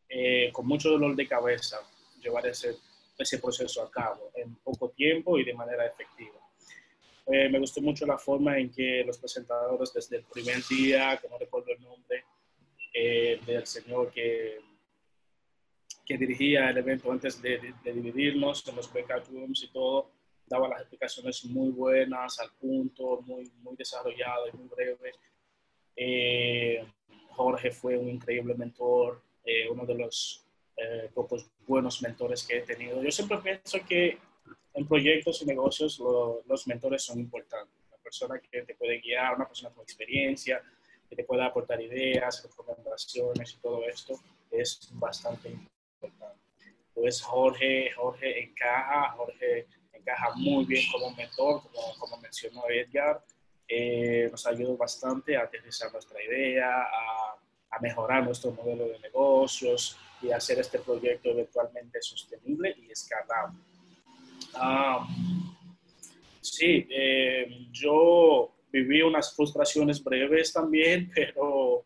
eh, 0.08 0.50
con 0.52 0.66
mucho 0.66 0.90
dolor 0.90 1.14
de 1.16 1.26
cabeza, 1.26 1.78
llevar 2.20 2.46
ese, 2.46 2.76
ese 3.16 3.38
proceso 3.38 3.82
a 3.82 3.90
cabo 3.90 4.30
en 4.34 4.56
poco 4.56 4.90
tiempo 4.90 5.38
y 5.38 5.44
de 5.44 5.54
manera 5.54 5.86
efectiva. 5.86 6.38
Eh, 7.26 7.48
me 7.48 7.58
gustó 7.58 7.80
mucho 7.80 8.06
la 8.06 8.18
forma 8.18 8.58
en 8.58 8.70
que 8.70 9.02
los 9.04 9.18
presentadores 9.18 9.92
desde 9.92 10.18
el 10.18 10.24
primer 10.24 10.62
día, 10.68 11.18
que 11.20 11.28
no 11.28 11.38
recuerdo 11.38 11.72
el 11.72 11.82
nombre, 11.82 12.24
eh, 12.92 13.40
del 13.44 13.66
señor 13.66 14.12
que 14.12 14.60
que 16.06 16.16
dirigía 16.16 16.70
el 16.70 16.78
evento 16.78 17.10
antes 17.10 17.42
de, 17.42 17.74
dividirnos 17.84 18.66
en 18.68 18.76
los 18.76 18.90
breakout 18.92 19.26
rooms 19.28 19.64
y 19.64 19.68
todo, 19.72 20.12
daba 20.46 20.68
las 20.68 20.82
explicaciones 20.82 21.44
muy 21.46 21.70
buenas, 21.70 22.38
al 22.38 22.52
punto, 22.52 23.20
muy, 23.22 23.50
muy 23.62 23.74
desarrolladas 23.76 24.54
y 24.54 24.56
muy 24.56 24.68
breve. 24.68 25.12
Eh, 25.96 26.86
Jorge 27.30 27.72
fue 27.72 27.98
un 27.98 28.08
increíble 28.08 28.54
mentor, 28.54 29.20
eh, 29.44 29.68
uno 29.68 29.84
de 29.84 29.94
los 29.96 30.46
eh, 30.76 31.10
pocos 31.12 31.50
buenos 31.66 32.00
mentores 32.02 32.46
que 32.46 32.58
he 32.58 32.62
tenido. 32.62 33.02
Yo 33.02 33.10
siempre 33.10 33.38
pienso 33.38 33.78
que 33.86 34.18
en 34.74 34.86
proyectos 34.86 35.42
y 35.42 35.46
negocios 35.46 36.00
los 36.46 36.68
mentores 36.68 37.02
son 37.02 37.18
importantes. 37.18 37.74
Una 37.88 37.98
persona 38.00 38.38
que 38.38 38.62
te 38.62 38.74
puede 38.76 39.00
guiar, 39.00 39.34
una 39.34 39.48
persona 39.48 39.74
con 39.74 39.82
experiencia, 39.82 40.62
que 41.08 41.16
te 41.16 41.24
pueda 41.24 41.46
aportar 41.46 41.80
ideas, 41.80 42.44
recomendaciones 42.48 43.54
y 43.54 43.56
todo 43.58 43.84
esto 43.88 44.14
es 44.50 44.90
bastante 44.92 45.48
importante 45.48 45.75
pues 46.94 47.20
Jorge, 47.22 47.90
Jorge 47.92 48.42
encaja, 48.42 49.12
Jorge 49.16 49.66
encaja 49.92 50.34
muy 50.36 50.64
bien 50.64 50.84
como 50.90 51.14
mentor, 51.14 51.62
como, 51.62 51.98
como 51.98 52.16
mencionó 52.18 52.62
Edgar. 52.68 53.22
eh, 53.68 54.28
nos 54.30 54.46
ayudó 54.46 54.76
bastante 54.76 55.36
a 55.36 55.42
aterrizar 55.42 55.92
nuestra 55.92 56.22
idea, 56.22 56.70
a, 56.70 57.36
a, 57.70 57.80
mejorar 57.80 58.24
nuestro 58.24 58.52
modelo 58.52 58.88
de 58.88 58.98
negocios 59.00 59.98
y 60.22 60.30
hacer 60.30 60.60
este 60.60 60.78
proyecto 60.78 61.30
eventualmente 61.30 62.00
sostenible 62.00 62.74
y 62.78 62.90
escalable. 62.90 63.58
Ah, 64.54 65.06
sí, 66.40 66.86
eh, 66.88 67.66
yo 67.72 68.54
viví 68.72 69.02
unas 69.02 69.34
frustraciones 69.34 70.02
breves 70.02 70.52
también, 70.52 71.10
pero 71.14 71.84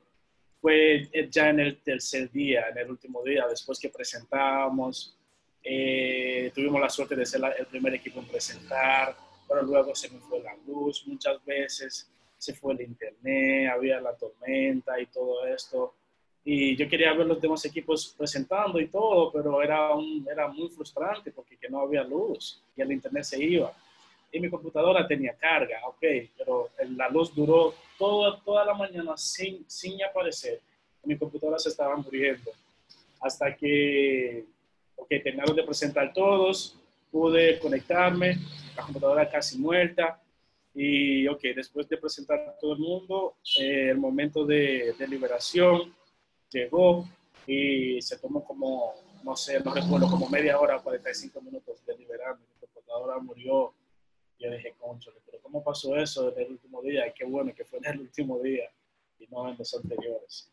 fue 0.60 1.08
ya 1.30 1.48
en 1.50 1.60
el 1.60 1.78
tercer 1.78 2.30
día, 2.30 2.68
en 2.68 2.78
el 2.78 2.90
último 2.90 3.22
día, 3.22 3.46
después 3.48 3.78
que 3.78 3.88
presentamos, 3.88 5.16
eh, 5.62 6.50
tuvimos 6.54 6.80
la 6.80 6.88
suerte 6.88 7.16
de 7.16 7.26
ser 7.26 7.40
el 7.58 7.66
primer 7.66 7.94
equipo 7.94 8.20
en 8.20 8.26
presentar, 8.26 9.16
pero 9.48 9.62
luego 9.62 9.94
se 9.94 10.08
me 10.10 10.18
fue 10.20 10.40
la 10.40 10.54
luz 10.66 11.06
muchas 11.06 11.44
veces, 11.44 12.10
se 12.38 12.54
fue 12.54 12.74
el 12.74 12.82
internet, 12.82 13.70
había 13.70 14.00
la 14.00 14.14
tormenta 14.14 15.00
y 15.00 15.06
todo 15.06 15.46
esto. 15.46 15.94
Y 16.42 16.74
yo 16.76 16.88
quería 16.88 17.12
ver 17.12 17.26
los 17.26 17.40
demás 17.40 17.64
equipos 17.66 18.14
presentando 18.16 18.80
y 18.80 18.88
todo, 18.88 19.30
pero 19.30 19.62
era, 19.62 19.94
un, 19.94 20.26
era 20.30 20.48
muy 20.48 20.70
frustrante 20.70 21.30
porque 21.30 21.58
que 21.58 21.68
no 21.68 21.80
había 21.80 22.02
luz 22.02 22.62
y 22.74 22.80
el 22.80 22.92
internet 22.92 23.24
se 23.24 23.42
iba. 23.42 23.74
Y 24.32 24.40
mi 24.40 24.48
computadora 24.48 25.06
tenía 25.06 25.34
carga, 25.34 25.80
ok, 25.86 26.04
pero 26.38 26.70
la 26.96 27.08
luz 27.08 27.34
duró 27.34 27.74
toda, 27.98 28.40
toda 28.40 28.64
la 28.64 28.74
mañana 28.74 29.16
sin, 29.16 29.68
sin 29.68 30.02
aparecer. 30.04 30.60
Mi 31.04 31.16
computadora 31.16 31.58
se 31.58 31.70
estaba 31.70 31.96
muriendo. 31.96 32.50
Hasta 33.20 33.54
que, 33.56 34.44
ok, 34.96 35.08
terminaron 35.08 35.56
de 35.56 35.64
presentar 35.64 36.12
todos, 36.12 36.76
pude 37.10 37.58
conectarme, 37.58 38.36
la 38.76 38.84
computadora 38.84 39.28
casi 39.28 39.58
muerta. 39.58 40.20
Y, 40.74 41.26
ok, 41.26 41.42
después 41.56 41.88
de 41.88 41.96
presentar 41.96 42.38
a 42.40 42.56
todo 42.58 42.74
el 42.74 42.78
mundo, 42.78 43.34
eh, 43.58 43.90
el 43.90 43.98
momento 43.98 44.46
de, 44.46 44.94
de, 44.96 45.08
liberación 45.08 45.92
llegó 46.48 47.08
y 47.46 48.00
se 48.00 48.18
tomó 48.18 48.44
como, 48.44 48.94
no 49.24 49.34
sé, 49.34 49.58
no 49.60 49.74
recuerdo, 49.74 50.08
como 50.08 50.28
media 50.28 50.60
hora, 50.60 50.78
45 50.78 51.40
minutos 51.40 51.84
de 51.84 51.98
liberarme. 51.98 52.44
Mi 52.60 52.68
computadora 52.68 53.18
murió. 53.18 53.72
Yo 54.40 54.50
dije, 54.50 54.74
concho, 54.78 55.12
pero 55.24 55.40
¿cómo 55.42 55.62
pasó 55.62 55.94
eso 55.96 56.32
en 56.32 56.42
el 56.42 56.50
último 56.52 56.82
día? 56.82 57.06
Y 57.06 57.12
qué 57.12 57.24
bueno 57.24 57.54
que 57.54 57.64
fue 57.64 57.78
en 57.78 57.86
el 57.86 58.00
último 58.00 58.40
día 58.40 58.68
y 59.18 59.26
no 59.28 59.48
en 59.48 59.56
los 59.56 59.72
anteriores. 59.74 60.50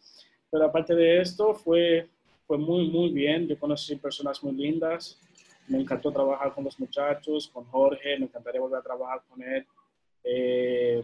Pero 0.52 0.66
aparte 0.66 0.94
de 0.94 1.22
esto, 1.22 1.56
fue, 1.56 2.08
fue 2.46 2.58
muy, 2.58 2.88
muy 2.90 3.10
bien. 3.10 3.48
Yo 3.48 3.58
conocí 3.58 3.96
personas 3.96 4.44
muy 4.44 4.54
lindas 4.54 5.20
me 5.68 5.80
encantó 5.80 6.12
trabajar 6.12 6.54
con 6.54 6.64
los 6.64 6.80
muchachos, 6.80 7.50
con 7.50 7.66
Jorge, 7.66 8.18
me 8.18 8.26
encantaría 8.26 8.62
volver 8.62 8.80
a 8.80 8.84
trabajar 8.84 9.22
con 9.30 9.42
él. 9.42 9.66
Eh, 10.24 11.04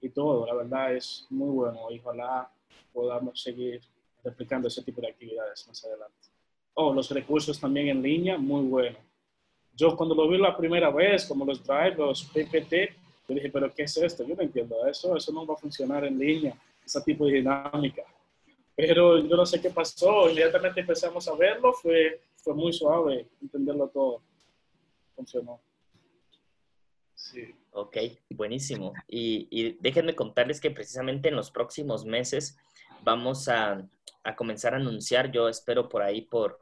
y 0.00 0.08
todo, 0.10 0.46
la 0.46 0.54
verdad 0.54 0.94
es 0.94 1.26
muy 1.30 1.50
bueno 1.50 1.90
y 1.90 1.98
ojalá 2.00 2.50
podamos 2.92 3.40
seguir 3.40 3.80
replicando 4.24 4.68
ese 4.68 4.82
tipo 4.82 5.00
de 5.00 5.08
actividades 5.08 5.66
más 5.68 5.84
adelante. 5.84 6.28
Oh, 6.74 6.92
los 6.92 7.10
recursos 7.10 7.60
también 7.60 7.88
en 7.88 8.02
línea, 8.02 8.36
muy 8.36 8.64
bueno. 8.64 8.98
Yo 9.74 9.96
cuando 9.96 10.14
lo 10.14 10.28
vi 10.28 10.38
la 10.38 10.56
primera 10.56 10.90
vez, 10.90 11.26
como 11.26 11.44
los 11.44 11.64
Drive, 11.64 11.96
los 11.96 12.24
PPT, 12.24 12.72
yo 13.28 13.34
dije, 13.34 13.50
pero 13.50 13.72
¿qué 13.72 13.84
es 13.84 13.96
esto? 13.96 14.24
Yo 14.26 14.34
no 14.34 14.42
entiendo 14.42 14.86
eso, 14.86 15.16
eso 15.16 15.32
no 15.32 15.46
va 15.46 15.54
a 15.54 15.58
funcionar 15.58 16.04
en 16.04 16.18
línea, 16.18 16.54
ese 16.84 17.00
tipo 17.02 17.26
de 17.26 17.34
dinámica. 17.34 18.02
Pero 18.74 19.18
yo 19.18 19.36
no 19.36 19.46
sé 19.46 19.60
qué 19.60 19.70
pasó, 19.70 20.28
inmediatamente 20.28 20.80
empezamos 20.80 21.26
a 21.28 21.34
verlo, 21.34 21.72
fue 21.72 22.20
fue 22.42 22.54
muy 22.54 22.72
suave 22.72 23.28
entenderlo 23.40 23.88
todo. 23.88 24.22
Funcionó. 25.14 25.60
Sí. 27.14 27.54
Ok, 27.70 27.96
buenísimo. 28.30 28.92
Y, 29.06 29.46
y, 29.50 29.78
déjenme 29.80 30.14
contarles 30.14 30.60
que 30.60 30.70
precisamente 30.70 31.28
en 31.28 31.36
los 31.36 31.50
próximos 31.50 32.04
meses 32.04 32.58
vamos 33.02 33.48
a, 33.48 33.88
a, 34.24 34.36
comenzar 34.36 34.74
a 34.74 34.78
anunciar, 34.78 35.30
yo 35.30 35.48
espero 35.48 35.88
por 35.88 36.02
ahí 36.02 36.22
por 36.22 36.60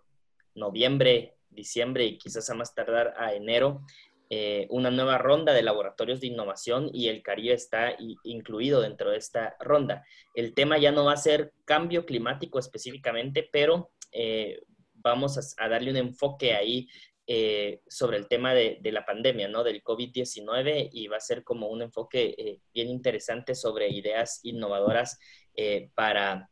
noviembre, 0.55 1.35
diciembre 1.51 2.05
y 2.05 2.19
quizás 2.19 2.49
a 2.51 2.55
más 2.55 2.75
tardar 2.75 3.15
a 3.17 3.35
enero, 3.35 3.83
eh, 4.29 4.67
una 4.71 4.91
nueva 4.91 5.19
ronda 5.19 5.53
de 5.53 5.63
laboratorios 5.63 6.21
de 6.21 6.29
innovación 6.29 6.89
y 6.93 7.09
el 7.09 7.23
Caribe 7.23 7.55
está 7.55 7.97
incluido 8.23 8.81
dentro 8.81 9.11
de 9.11 9.19
esta 9.19 9.57
ronda. 9.59 10.05
El 10.35 10.55
tema 10.55 10.79
ya 10.79 10.93
no 10.93 11.05
va 11.05 11.15
a 11.15 11.17
ser 11.17 11.53
cambio 11.65 12.07
climático 12.07 12.59
específicamente, 12.59 13.49
pero 13.51 13.91
eh, 14.13 14.61
vamos 15.03 15.55
a, 15.59 15.69
darle 15.69 15.91
un 15.91 15.97
enfoque 15.97 16.55
ahí 16.55 16.89
eh, 17.27 17.81
sobre 17.87 18.17
el 18.17 18.27
tema 18.27 18.55
de, 18.55 18.81
la 18.83 19.05
pandemia, 19.05 19.47
¿no? 19.47 19.63
Del 19.63 19.85
COVID-19 19.85 20.89
y 20.93 21.07
va 21.07 21.19
a 21.19 21.21
ser 21.21 21.45
como 21.45 21.69
un 21.69 21.83
enfoque 21.83 22.35
eh, 22.37 22.61
bien 22.75 22.89
interesante 22.89 23.55
sobre 23.55 23.89
ideas 23.89 24.41
innovadoras 24.43 25.19
eh, 25.55 25.91
para 25.95 26.49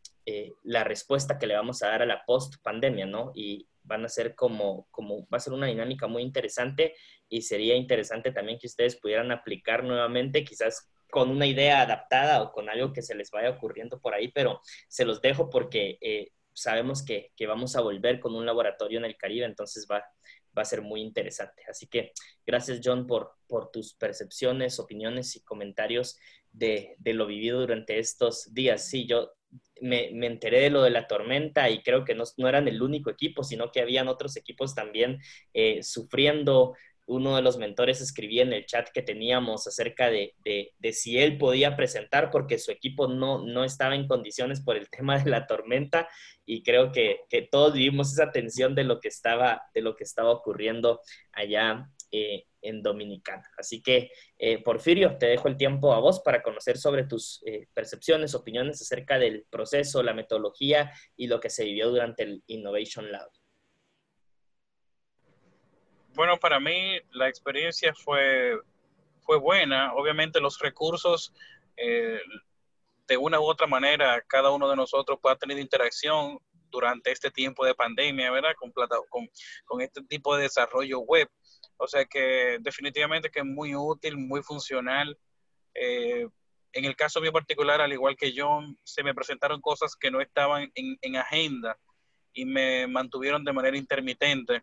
la 0.63 0.85
respuesta 0.85 1.39
que 1.39 1.47
le 1.47 1.55
vamos 1.55 1.83
a 1.83 1.89
dar 1.89 2.03
a 2.03 2.07
la 2.07 2.23
post-pandemia, 2.27 3.07
¿no? 3.07 3.33
Y 3.35 3.67
van 3.89 4.05
a 4.05 4.09
ser 4.09 4.35
como, 4.35 4.87
como, 4.91 5.27
va 5.29 5.39
a 5.39 5.41
ser 5.41 5.53
una 5.53 5.67
dinámica 5.67 6.07
muy 6.07 6.23
interesante 6.23 6.95
y 7.29 7.43
sería 7.43 7.75
interesante 7.75 8.31
también 8.31 8.59
que 8.59 8.69
ustedes 8.69 8.97
pudieran 8.97 9.33
aplicar 9.33 9.83
nuevamente, 9.83 10.45
quizás 10.45 10.93
con 11.11 11.31
una 11.31 11.47
idea 11.47 11.81
adaptada 11.81 12.43
o 12.43 12.53
con 12.53 12.69
algo 12.69 12.93
que 12.93 13.03
se 13.03 13.15
les 13.15 13.31
vaya 13.31 13.51
ocurriendo 13.51 14.01
por 14.01 14.15
ahí, 14.15 14.29
pero 14.29 14.61
se 14.89 15.05
los 15.05 15.21
dejo 15.21 15.49
porque 15.49 15.99
sabemos 16.59 17.05
que, 17.05 17.33
vamos 17.47 17.77
a 17.77 17.81
volver 17.81 18.21
con 18.21 18.35
un 18.35 18.45
laboratorio 18.45 18.99
en 18.99 19.05
el 19.05 19.17
Caribe, 19.17 19.47
entonces 19.47 19.87
va, 19.91 20.05
va 20.57 20.63
a 20.63 20.65
ser 20.65 20.83
muy 20.83 21.01
interesante. 21.01 21.63
Así 21.69 21.87
que 21.87 22.13
gracias, 22.45 22.81
John, 22.83 23.07
por, 23.07 23.37
por 23.47 23.71
tus 23.71 23.95
percepciones, 23.95 24.79
opiniones 24.79 25.37
y 25.37 25.45
comentarios 25.45 26.19
de, 26.51 26.97
lo 27.05 27.27
vivido 27.27 27.61
durante 27.61 27.99
estos 27.99 28.53
días. 28.53 28.89
Sí, 28.89 29.07
yo 29.07 29.33
me, 29.81 30.27
enteré 30.27 30.61
de 30.61 30.71
lo 30.71 30.83
de 30.83 30.91
la 30.91 31.07
tormenta 31.07 31.71
y 31.71 31.83
creo 31.83 32.05
que 32.05 32.15
no, 32.15 32.25
no, 32.37 32.49
eran 32.49 32.69
el 32.69 32.83
único 32.83 33.11
equipo, 33.11 33.45
sino 33.45 33.71
que 33.71 33.81
habían 33.81 34.09
otros 34.09 34.37
equipos 34.37 34.75
también 34.75 35.19
eh, 35.55 35.83
sufriendo. 35.83 36.75
Uno 37.07 37.37
de 37.37 37.43
los 37.43 37.57
mentores 37.57 38.03
escribía 38.03 38.43
en 38.43 38.53
el 38.53 38.67
chat 38.67 38.91
que 38.93 39.01
teníamos 39.01 39.67
acerca 39.67 40.11
de, 40.11 40.35
si 40.93 41.19
él 41.19 41.39
podía 41.39 41.75
presentar 41.75 42.31
porque 42.31 42.59
su 42.59 42.71
equipo 42.71 43.09
no, 43.09 43.47
no 43.47 43.65
estaba 43.65 43.95
en 43.95 44.07
condiciones 44.07 44.61
por 44.61 44.77
el 44.77 44.91
tema 44.91 45.19
de 45.19 45.31
la 45.31 45.47
tormenta 45.47 46.09
y 46.45 46.63
creo 46.63 46.93
que, 46.93 47.21
todos 47.51 47.73
vivimos 47.73 48.13
esa 48.13 48.31
tensión 48.31 48.75
de 48.75 48.85
lo 48.85 49.01
que 49.01 49.09
estaba, 49.09 49.63
de 49.75 49.81
lo 49.81 49.97
que 49.97 50.05
estaba 50.05 50.31
ocurriendo 50.31 51.01
allá 51.33 51.89
eh, 52.11 52.47
en 52.63 52.83
Dominicana. 52.83 53.49
Así 53.57 53.83
que, 53.83 54.11
eh, 54.39 54.63
Porfirio, 54.63 55.17
te 55.19 55.27
dejo 55.27 55.49
el 55.49 55.57
tiempo 55.57 55.93
a 55.93 56.01
vos 56.01 56.21
para 56.21 56.43
conocer 56.43 56.79
sobre 56.79 57.05
tus 57.05 57.43
eh, 57.47 57.69
percepciones, 57.75 58.35
opiniones 58.35 58.81
acerca 58.81 59.19
del 59.19 59.47
proceso, 59.51 60.03
la 60.03 60.15
metodología 60.15 60.93
y 61.17 61.27
lo 61.27 61.39
que 61.39 61.51
se 61.51 61.65
vivió 61.65 61.91
durante 61.91 62.23
el 62.23 62.43
Innovation 62.47 63.13
Lab. 63.13 63.31
Bueno, 66.15 66.37
para 66.39 66.59
mí 66.59 66.99
la 67.13 67.29
experiencia 67.29 67.95
fue, 67.95 68.59
fue 69.21 69.39
buena. 69.39 69.95
Obviamente 69.95 70.41
los 70.41 70.59
recursos, 70.59 71.33
de 71.77 73.17
una 73.17 73.39
u 73.39 73.45
otra 73.45 73.67
manera, 73.67 74.21
cada 74.27 74.51
uno 74.51 74.69
de 74.69 74.77
nosotros 74.77 75.19
puede 75.23 75.37
tener 75.37 75.59
interacción 75.59 76.41
durante 76.71 77.11
este 77.11 77.31
tiempo 77.31 77.65
de 77.65 77.75
pandemia, 77.75 78.31
¿verdad? 78.31 78.55
Con, 78.57 78.73
con, 78.73 79.29
con 79.65 79.81
este 79.81 80.03
tipo 80.03 80.37
de 80.37 80.45
desarrollo 80.45 81.01
web. 81.01 81.29
O 81.79 81.87
sea 81.87 82.05
que 82.05 82.59
definitivamente 82.61 83.31
que 83.31 83.41
es 83.41 83.45
muy 83.47 83.75
útil, 83.75 84.17
muy 84.19 84.43
funcional. 84.43 85.19
Eh, 85.75 86.27
en 86.73 86.85
el 86.85 86.95
caso 86.95 87.21
mío 87.21 87.33
particular, 87.33 87.81
al 87.81 87.93
igual 87.93 88.17
que 88.17 88.33
John, 88.37 88.79
se 88.85 89.03
me 89.03 89.15
presentaron 89.15 89.61
cosas 89.61 89.97
que 89.97 90.11
no 90.11 90.21
estaban 90.21 90.71
en, 90.75 90.99
en 91.01 91.17
agenda 91.17 91.79
y 92.33 92.45
me 92.45 92.87
mantuvieron 92.87 93.45
de 93.45 93.53
manera 93.53 93.77
intermitente 93.77 94.63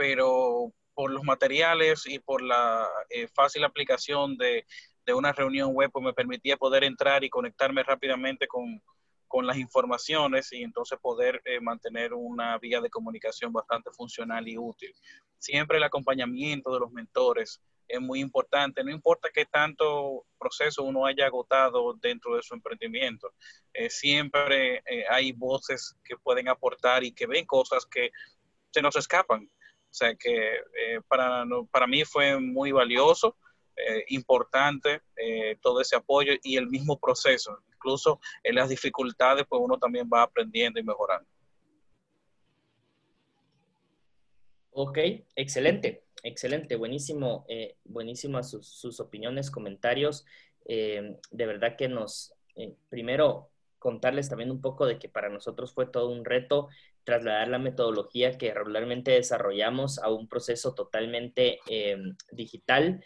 pero 0.00 0.72
por 0.94 1.10
los 1.10 1.22
materiales 1.24 2.06
y 2.06 2.20
por 2.20 2.40
la 2.40 2.88
eh, 3.10 3.28
fácil 3.34 3.64
aplicación 3.64 4.38
de, 4.38 4.64
de, 5.04 5.12
una 5.12 5.30
reunión 5.30 5.74
web, 5.74 5.90
pues 5.92 6.02
me 6.02 6.14
permitía 6.14 6.56
poder 6.56 6.84
entrar 6.84 7.22
y 7.22 7.28
conectarme 7.28 7.82
rápidamente 7.82 8.48
con, 8.48 8.82
con 9.30 9.46
las 9.46 9.56
informaciones 9.56 10.52
y 10.52 10.62
entonces 10.62 10.98
poder 11.00 11.40
eh, 11.44 11.60
mantener 11.60 12.12
una 12.12 12.58
vía 12.58 12.80
de 12.80 12.90
comunicación 12.90 13.52
bastante 13.52 13.90
funcional 13.92 14.46
y 14.48 14.58
útil. 14.58 14.92
Siempre 15.38 15.78
el 15.78 15.84
acompañamiento 15.84 16.74
de 16.74 16.80
los 16.80 16.90
mentores 16.90 17.62
es 17.88 18.00
muy 18.00 18.20
importante, 18.20 18.84
no 18.84 18.90
importa 18.90 19.30
qué 19.32 19.46
tanto 19.46 20.26
proceso 20.38 20.82
uno 20.82 21.06
haya 21.06 21.26
agotado 21.26 21.94
dentro 21.94 22.36
de 22.36 22.42
su 22.42 22.54
emprendimiento, 22.54 23.32
eh, 23.72 23.88
siempre 23.88 24.82
hay 25.08 25.32
voces 25.32 25.96
que 26.04 26.16
pueden 26.16 26.48
aportar 26.48 27.04
y 27.04 27.12
que 27.12 27.26
ven 27.26 27.46
cosas 27.46 27.86
que 27.86 28.10
se 28.70 28.82
nos 28.82 28.96
escapan 28.96 29.48
o 29.90 29.92
sea 29.92 30.14
que 30.14 30.54
eh, 30.54 31.00
para, 31.08 31.44
para 31.70 31.86
mí 31.88 32.04
fue 32.04 32.38
muy 32.38 32.70
valioso, 32.70 33.36
eh, 33.76 34.04
importante 34.08 35.02
eh, 35.16 35.56
todo 35.60 35.80
ese 35.80 35.96
apoyo 35.96 36.32
y 36.44 36.56
el 36.56 36.68
mismo 36.68 36.98
proceso. 36.98 37.58
Incluso 37.80 38.20
en 38.44 38.56
las 38.56 38.68
dificultades, 38.68 39.46
pues 39.48 39.60
uno 39.64 39.78
también 39.78 40.08
va 40.12 40.22
aprendiendo 40.22 40.78
y 40.78 40.82
mejorando. 40.82 41.26
Ok, 44.72 44.98
excelente. 45.34 46.04
excelente, 46.22 46.76
buenísimo, 46.76 47.46
eh, 47.48 47.76
buenísimas 47.84 48.50
sus, 48.50 49.00
opiniones, 49.00 49.50
comentarios. 49.50 50.26
de 50.66 51.18
verdad 51.32 51.76
que 51.76 51.88
nos, 51.88 52.34
primero, 52.90 53.50
contarles 53.78 54.28
también 54.28 54.50
un 54.50 54.60
poco 54.60 54.84
de 54.84 54.98
que 54.98 55.08
para 55.08 55.30
nosotros 55.30 55.72
fue 55.72 55.86
todo 55.86 56.10
un 56.10 56.24
reto 56.24 56.68
trasladar 57.04 57.48
la 57.48 57.58
metodología 57.58 58.36
que 58.36 58.52
regularmente 58.52 59.12
desarrollamos 59.12 59.98
a 59.98 60.10
un 60.10 60.28
proceso 60.28 60.74
totalmente 60.74 61.60
digital. 62.30 63.02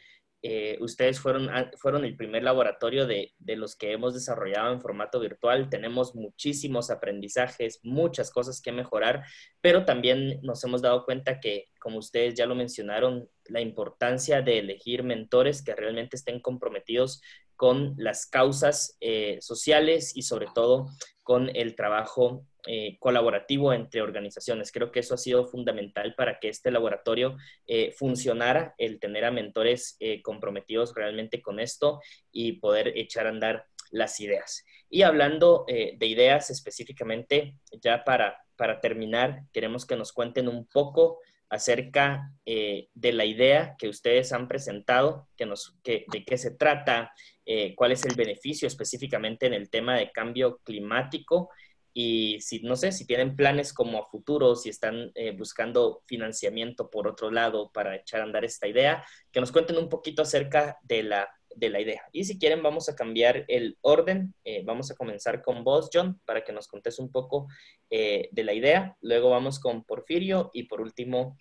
Eh, 0.46 0.76
ustedes 0.80 1.18
fueron, 1.20 1.48
fueron 1.78 2.04
el 2.04 2.16
primer 2.16 2.42
laboratorio 2.42 3.06
de, 3.06 3.32
de, 3.38 3.56
los 3.56 3.76
que 3.76 3.92
hemos 3.92 4.12
desarrollado 4.12 4.74
en 4.74 4.80
formato 4.82 5.18
virtual. 5.18 5.70
Tenemos 5.70 6.14
muchísimos 6.14 6.90
aprendizajes, 6.90 7.80
muchas 7.82 8.30
cosas 8.30 8.60
que 8.60 8.70
mejorar, 8.70 9.24
pero 9.62 9.86
también 9.86 10.40
nos 10.42 10.62
hemos 10.62 10.82
dado 10.82 11.06
cuenta 11.06 11.40
que, 11.40 11.70
como 11.80 11.96
ustedes 11.96 12.34
ya 12.34 12.44
lo 12.44 12.54
mencionaron, 12.54 13.26
la 13.46 13.62
importancia 13.62 14.42
de 14.42 14.58
elegir 14.58 15.02
mentores 15.02 15.62
que 15.62 15.74
realmente 15.74 16.16
estén 16.16 16.40
comprometidos 16.40 17.22
con 17.56 17.94
las 17.96 18.26
causas 18.26 18.98
eh, 19.00 19.38
sociales 19.40 20.14
y 20.14 20.22
sobre 20.22 20.48
todo 20.54 20.90
con 21.22 21.48
el 21.56 21.74
trabajo 21.74 22.44
eh, 22.66 22.96
colaborativo 22.98 23.72
entre 23.72 24.02
organizaciones. 24.02 24.72
Creo 24.72 24.90
que 24.90 25.00
eso 25.00 25.14
ha 25.14 25.18
sido 25.18 25.46
fundamental 25.46 26.14
para 26.14 26.38
que 26.38 26.48
este 26.48 26.70
laboratorio 26.70 27.36
eh, 27.66 27.92
funcionara, 27.92 28.74
el 28.78 28.98
tener 29.00 29.24
a 29.24 29.30
mentores 29.30 29.98
comprometidos 30.22 30.94
realmente 30.94 31.42
con 31.42 31.60
esto 31.60 32.00
y 32.32 32.52
poder 32.52 32.96
echar 32.96 33.26
a 33.26 33.30
andar 33.30 33.66
las 33.90 34.20
ideas. 34.20 34.64
Y 34.88 35.02
hablando 35.02 35.64
de 35.66 36.06
ideas 36.06 36.50
específicamente, 36.50 37.58
ya 37.80 38.04
para, 38.04 38.38
para 38.56 38.80
terminar, 38.80 39.42
queremos 39.52 39.86
que 39.86 39.96
nos 39.96 40.12
cuenten 40.12 40.48
un 40.48 40.66
poco 40.66 41.20
acerca 41.48 42.32
de 42.44 43.12
la 43.12 43.24
idea 43.24 43.76
que 43.78 43.88
ustedes 43.88 44.32
han 44.32 44.48
presentado, 44.48 45.28
que 45.36 45.46
nos, 45.46 45.76
que, 45.82 46.04
de 46.10 46.24
qué 46.24 46.36
se 46.38 46.52
trata, 46.52 47.12
eh, 47.46 47.74
cuál 47.74 47.92
es 47.92 48.04
el 48.06 48.14
beneficio 48.14 48.66
específicamente 48.66 49.46
en 49.46 49.52
el 49.52 49.68
tema 49.68 49.96
de 49.96 50.10
cambio 50.10 50.60
climático 50.64 51.50
y 51.96 52.40
si, 52.40 52.60
no 52.60 52.74
sé, 52.74 52.90
si 52.90 53.06
tienen 53.06 53.36
planes 53.36 53.72
como 53.72 53.98
a 53.98 54.06
futuro, 54.06 54.56
si 54.56 54.68
están 54.68 55.12
eh, 55.14 55.30
buscando 55.30 56.02
financiamiento 56.06 56.90
por 56.90 57.06
otro 57.06 57.30
lado 57.30 57.70
para 57.72 57.94
echar 57.94 58.20
a 58.20 58.24
andar 58.24 58.44
esta 58.44 58.66
idea, 58.66 59.04
que 59.30 59.40
nos 59.40 59.52
cuenten 59.52 59.78
un 59.78 59.88
poquito 59.88 60.20
acerca 60.20 60.76
de 60.82 61.04
la, 61.04 61.28
de 61.54 61.70
la 61.70 61.80
idea. 61.80 62.02
Y 62.10 62.24
si 62.24 62.36
quieren, 62.36 62.64
vamos 62.64 62.88
a 62.88 62.96
cambiar 62.96 63.44
el 63.46 63.78
orden. 63.80 64.34
Eh, 64.44 64.62
vamos 64.64 64.90
a 64.90 64.96
comenzar 64.96 65.40
con 65.40 65.62
vos, 65.62 65.88
John, 65.92 66.20
para 66.24 66.42
que 66.42 66.52
nos 66.52 66.66
contes 66.66 66.98
un 66.98 67.12
poco 67.12 67.46
de 67.88 68.42
la 68.42 68.52
idea. 68.52 68.96
Luego 69.02 69.30
vamos 69.30 69.60
con 69.60 69.84
Porfirio 69.84 70.50
y 70.52 70.64
por 70.64 70.80
último 70.80 71.38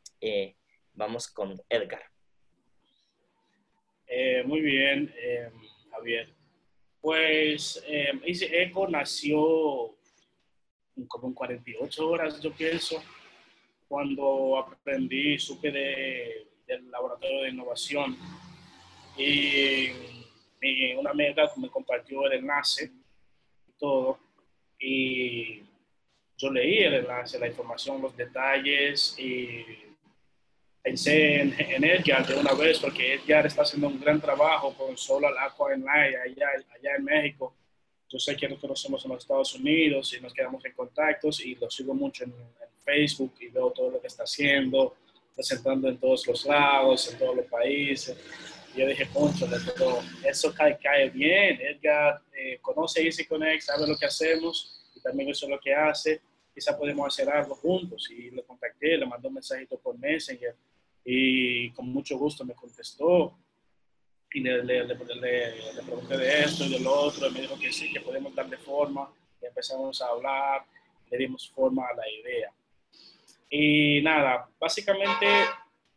vamos 0.94 1.28
con 1.30 1.60
Edgar. 1.68 2.04
muy 4.46 4.62
bien. 4.62 5.12
Javier. 5.90 6.30
Pues 7.02 7.84
eh, 7.88 8.12
Eco 8.26 8.88
nació 8.88 9.98
como 11.08 11.28
en 11.28 11.34
48 11.34 12.08
horas, 12.08 12.42
yo 12.42 12.52
pienso, 12.52 13.02
cuando 13.88 14.58
aprendí, 14.58 15.38
supe 15.38 15.72
de, 15.72 16.48
del 16.66 16.90
laboratorio 16.90 17.44
de 17.44 17.50
innovación 17.50 18.18
y, 19.18 19.90
una 20.98 21.12
amiga 21.12 21.52
me 21.58 21.70
compartió 21.70 22.26
el 22.26 22.40
enlace 22.40 22.90
y 23.68 23.72
todo. 23.78 24.18
Y 24.80 25.62
yo 26.38 26.52
leí 26.52 26.80
el 26.84 26.94
enlace, 26.94 27.38
la 27.38 27.48
información, 27.48 28.02
los 28.02 28.16
detalles 28.16 29.16
y 29.20 29.66
pensé 30.82 31.42
en, 31.42 31.56
en, 31.60 31.84
Edgar 31.84 32.26
de 32.26 32.36
una 32.36 32.54
vez 32.54 32.80
porque 32.80 33.16
Edgar 33.16 33.46
está 33.46 33.64
haciendo 33.64 33.88
un 33.88 34.00
gran 34.00 34.22
trabajo 34.22 34.74
con 34.74 34.98
Solar 34.98 35.34
Aqua 35.38 35.74
en 35.74 35.88
allá, 35.88 36.22
allá 36.24 36.96
en 36.98 37.04
México. 37.04 37.54
Yo 38.14 38.20
sé 38.20 38.38
que 38.38 38.48
nosotros 38.48 38.80
somos 38.80 39.04
en 39.04 39.12
los 39.12 39.24
Estados 39.24 39.56
Unidos 39.56 40.14
y 40.14 40.22
nos 40.22 40.32
quedamos 40.36 40.64
en 40.64 40.74
contactos 40.74 41.44
y 41.44 41.56
lo 41.56 41.68
sigo 41.72 41.96
mucho 41.96 42.26
en, 42.26 42.34
Facebook 42.86 43.36
y 43.40 43.48
veo 43.48 43.72
todo 43.72 43.92
lo 43.92 44.02
que 44.02 44.08
está 44.08 44.24
haciendo, 44.24 44.94
presentando 45.34 45.88
en 45.88 45.98
todos 45.98 46.28
los 46.28 46.46
lados, 46.46 47.10
en 47.10 47.18
todos 47.18 47.38
los 47.38 47.46
países. 47.46 48.18
Y 48.76 48.82
yo 48.82 48.88
dije, 48.88 49.08
concho, 49.08 49.48
eso 50.26 50.54
cae, 50.54 50.78
cae 50.78 51.10
bien. 51.10 51.62
Edgar 51.62 52.22
eh, 52.38 52.60
conoce 52.62 53.02
Easy 53.02 53.26
Connect, 53.26 53.62
sabe 53.62 53.88
lo 53.88 53.98
que 53.98 54.06
hacemos 54.06 54.84
y 54.94 55.00
también 55.00 55.30
eso 55.30 55.46
es 55.46 55.52
lo 55.52 55.60
que 55.62 55.74
hace. 55.74 56.20
Quizá 56.54 56.78
podemos 56.78 57.08
hacer 57.08 57.30
algo 57.30 57.56
juntos. 57.56 58.10
Y 58.12 58.32
le 58.32 58.44
contacté, 58.44 58.98
le 58.98 59.06
mandé 59.06 59.30
un 59.30 59.36
mensajito 59.36 59.80
por 59.80 59.98
Messenger 59.98 60.54
y 61.06 61.72
con 61.72 61.88
mucho 61.88 62.18
gusto 62.18 62.44
me 62.44 62.54
contestó 62.54 63.34
y 64.34 64.40
le, 64.40 64.64
le, 64.64 64.86
le, 64.86 64.96
le, 64.96 64.96
pregunté 64.96 66.18
de 66.18 66.44
esto 66.44 66.66
y 66.66 66.70
de 66.70 66.80
lo 66.80 66.92
otro, 66.92 67.28
y 67.28 67.32
me 67.32 67.42
dijo 67.42 67.58
que 67.58 67.72
sí, 67.72 67.92
que 67.92 68.02
podemos 68.02 68.34
darle 68.34 68.58
forma, 68.58 69.10
y 69.42 69.46
empezamos 69.46 70.02
a 70.02 70.08
hablar, 70.08 70.66
le 71.10 71.18
dimos 71.18 71.50
forma 71.50 71.88
a 71.88 71.96
la 71.96 72.10
idea. 72.10 72.52
Y 73.50 74.02
nada, 74.02 74.50
básicamente 74.60 75.28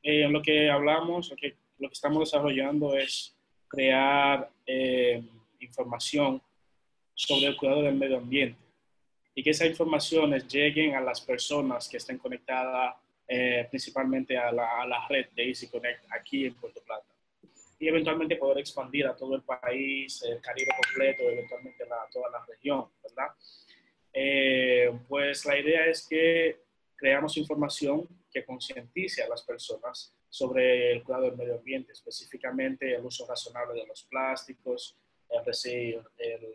eh, 0.02 0.28
lo 0.28 0.42
que 0.42 0.70
hablamos, 0.70 1.30
lo 1.30 1.36
que, 1.36 1.56
lo 1.78 1.88
que 1.88 1.94
estamos 1.94 2.20
desarrollando 2.20 2.94
es 2.96 3.34
crear 3.68 4.50
eh, 4.66 5.22
información 5.60 6.42
sobre 7.14 7.46
el 7.46 7.56
cuidado 7.56 7.82
del 7.82 7.94
medio 7.94 8.18
ambiente 8.18 8.60
y 9.34 9.42
que 9.42 9.50
esas 9.50 9.68
informaciones 9.68 10.46
lleguen 10.48 10.94
a 10.94 11.00
las 11.00 11.20
personas 11.20 11.88
que 11.88 11.98
estén 11.98 12.18
conectadas 12.18 12.94
eh, 13.28 13.66
principalmente 13.68 14.36
a 14.36 14.52
la, 14.52 15.06
red 15.08 15.26
de 15.34 15.48
Easy 15.48 15.68
Connect 15.68 16.04
aquí 16.10 16.46
en 16.46 16.54
Puerto 16.54 16.80
Plata. 16.80 17.15
Y 17.78 17.88
eventualmente 17.88 18.36
poder 18.36 18.58
expandir 18.58 19.06
a 19.06 19.14
todo 19.14 19.34
el 19.34 19.42
país, 19.42 20.22
el 20.22 20.40
Caribe 20.40 20.70
completo, 20.82 21.24
eventualmente 21.24 21.84
a 21.84 22.10
toda 22.10 22.30
la 22.30 22.44
región, 22.46 22.86
¿verdad? 23.02 23.34
Eh, 24.12 24.98
pues 25.08 25.44
la 25.44 25.58
idea 25.58 25.86
es 25.86 26.06
que 26.08 26.62
creamos 26.96 27.36
información 27.36 28.08
que 28.32 28.44
concientice 28.44 29.22
a 29.22 29.28
las 29.28 29.42
personas 29.42 30.14
sobre 30.28 30.92
el 30.92 31.02
cuidado 31.02 31.24
del 31.24 31.36
medio 31.36 31.56
ambiente, 31.56 31.92
específicamente 31.92 32.94
el 32.94 33.04
uso 33.04 33.26
razonable 33.26 33.80
de 33.80 33.86
los 33.86 34.04
plásticos, 34.04 34.96
el, 35.30 36.02
el 36.18 36.54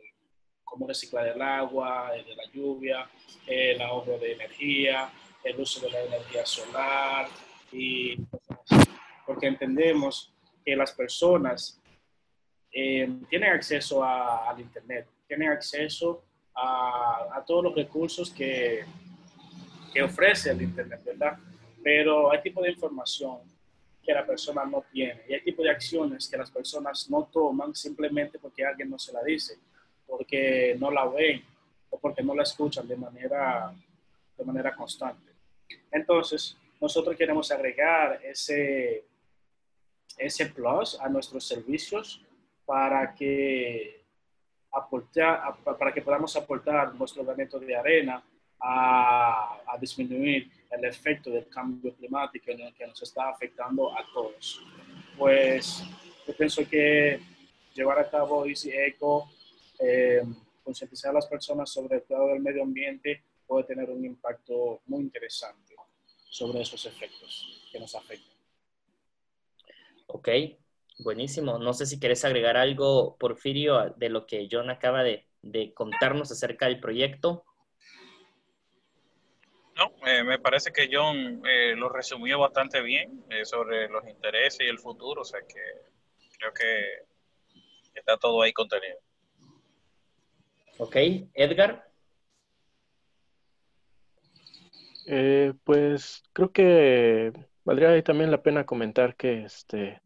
cómo 0.64 0.88
reciclar 0.88 1.28
el 1.28 1.42
agua, 1.42 2.12
el 2.16 2.26
de 2.26 2.36
la 2.36 2.44
lluvia, 2.52 3.10
el 3.46 3.82
ahorro 3.82 4.18
de 4.18 4.34
energía, 4.34 5.12
el 5.44 5.60
uso 5.60 5.86
de 5.86 5.92
la 5.92 6.04
energía 6.04 6.46
solar 6.46 7.28
y 7.72 8.18
porque 9.26 9.48
entendemos 9.48 10.31
que 10.64 10.76
las 10.76 10.92
personas 10.94 11.80
eh, 12.72 13.10
tienen 13.30 13.52
acceso 13.52 14.04
al 14.04 14.60
Internet, 14.60 15.08
tienen 15.28 15.50
acceso 15.50 16.24
a, 16.56 17.44
todos 17.46 17.64
los 17.64 17.76
recursos 17.76 18.30
que, 18.30 18.84
que 19.94 20.02
ofrece 20.02 20.52
el 20.52 20.62
Internet, 20.62 21.02
¿verdad? 21.04 21.38
Pero 21.84 22.32
hay 22.32 22.42
tipo 22.42 22.62
de 22.62 22.72
información 22.72 23.40
que 24.04 24.14
la 24.14 24.26
persona 24.26 24.66
no 24.66 24.84
tiene 24.92 25.22
y 25.28 25.34
hay 25.34 25.42
tipo 25.42 25.64
de 25.64 25.70
acciones 25.70 26.28
que 26.28 26.38
las 26.38 26.50
personas 26.50 27.10
no 27.10 27.30
toman 27.32 27.76
simplemente 27.76 28.40
porque 28.40 28.66
alguien 28.66 28.90
no 28.90 28.98
se 28.98 29.14
la 29.14 29.24
dice, 29.24 29.58
porque 30.08 30.76
no 30.80 30.92
la 30.92 31.06
ven 31.08 31.44
o 31.90 32.00
porque 32.00 32.24
no 32.24 32.34
la 32.34 32.44
escuchan 32.44 32.88
de 32.88 32.96
manera, 32.96 33.74
de 34.38 34.44
manera 34.46 34.76
constante. 34.76 35.32
Entonces, 35.92 36.58
nosotros 36.80 37.16
queremos 37.16 37.52
agregar 37.52 38.20
ese, 38.24 39.06
ese 40.18 40.48
plus 40.48 41.00
a 41.00 41.10
nuestros 41.10 41.46
servicios 41.48 42.22
para 42.66 43.14
que, 43.14 44.06
aportar, 44.72 45.58
para 45.78 45.94
que 45.94 46.02
podamos 46.02 46.36
aportar 46.36 46.94
nuestro 46.96 47.24
granito 47.24 47.60
de 47.60 47.76
arena 47.76 48.24
a, 48.60 49.62
a, 49.68 49.78
disminuir 49.80 50.50
el 50.70 50.86
efecto 50.86 51.32
del 51.32 51.50
cambio 51.50 51.94
climático 51.96 52.46
que 52.78 52.88
nos 52.88 53.02
está 53.02 53.30
afectando 53.30 53.92
a 53.92 54.06
todos. 54.14 54.62
Pues 55.18 55.84
yo 56.28 56.36
pienso 56.36 56.68
que 56.68 57.20
llevar 57.74 58.00
a 58.00 58.10
cabo 58.10 58.46
Easy 58.46 58.72
Eco, 58.72 59.30
eh, 59.80 60.22
concientizar 60.64 61.12
a 61.12 61.16
las 61.16 61.28
personas 61.28 61.70
sobre 61.70 61.98
el 61.98 62.04
cuidado 62.04 62.28
del 62.28 62.42
medio 62.42 62.64
ambiente 62.64 63.24
puede 63.48 63.66
tener 63.66 63.90
un 63.90 64.06
impacto 64.06 64.82
muy 64.86 65.02
interesante 65.02 65.76
sobre 66.30 66.62
esos 66.62 66.86
efectos 66.86 67.68
que 67.72 67.80
nos 67.80 67.94
afectan. 67.96 68.41
Ok, 70.14 70.28
buenísimo. 71.00 71.58
No 71.58 71.74
sé 71.74 71.86
si 71.86 71.98
quieres 71.98 72.26
agregar 72.26 72.58
algo, 72.58 73.16
Porfirio, 73.18 73.94
de 73.96 74.10
lo 74.10 74.26
que 74.26 74.50
John 74.52 74.70
acaba 74.70 75.04
de, 75.04 75.26
contarnos 75.74 76.30
acerca 76.32 76.66
del 76.66 76.82
proyecto. 76.82 77.46
No, 79.78 79.94
eh, 80.06 80.24
me 80.24 80.38
parece 80.38 80.74
que 80.74 80.90
John 80.92 81.42
eh, 81.48 81.76
lo 81.78 81.88
resumió 81.88 82.40
bastante 82.40 82.82
bien 82.82 83.24
eh, 83.30 83.46
sobre 83.46 83.88
los 83.88 84.06
intereses 84.06 84.60
y 84.60 84.70
el 84.70 84.80
futuro, 84.80 85.22
o 85.22 85.26
sea 85.26 85.40
que 85.48 85.62
creo 86.38 86.54
que 86.54 87.06
está 87.96 88.18
todo 88.18 88.42
ahí 88.42 88.52
contenido. 88.52 88.98
Ok, 90.78 90.96
Edgar. 91.34 91.90
Eh, 95.08 95.54
pues 95.64 96.22
creo 96.34 96.52
que 96.52 97.32
Valdría 97.64 98.02
también 98.04 98.32
la 98.32 98.42
pena 98.42 98.66
comentar 98.66 99.16
que, 99.16 99.44
este, 99.44 100.02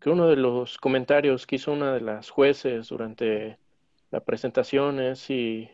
que 0.00 0.10
uno 0.10 0.28
de 0.28 0.36
los 0.36 0.78
comentarios 0.78 1.46
que 1.46 1.56
hizo 1.56 1.72
una 1.72 1.92
de 1.92 2.00
las 2.00 2.30
jueces 2.30 2.88
durante 2.88 3.58
la 4.10 4.20
presentación 4.20 5.00
es 5.00 5.18
si 5.18 5.68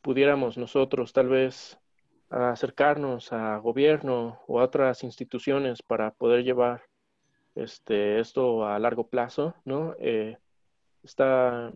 pudiéramos 0.00 0.56
nosotros 0.56 1.12
tal 1.12 1.28
vez 1.28 1.78
acercarnos 2.30 3.32
a 3.32 3.56
gobierno 3.58 4.40
o 4.46 4.60
a 4.60 4.64
otras 4.64 5.04
instituciones 5.04 5.82
para 5.82 6.12
poder 6.12 6.44
llevar 6.44 6.82
este, 7.54 8.20
esto 8.20 8.66
a 8.66 8.78
largo 8.78 9.08
plazo, 9.08 9.54
¿no? 9.64 9.94
Eh, 9.98 10.38
está 11.02 11.72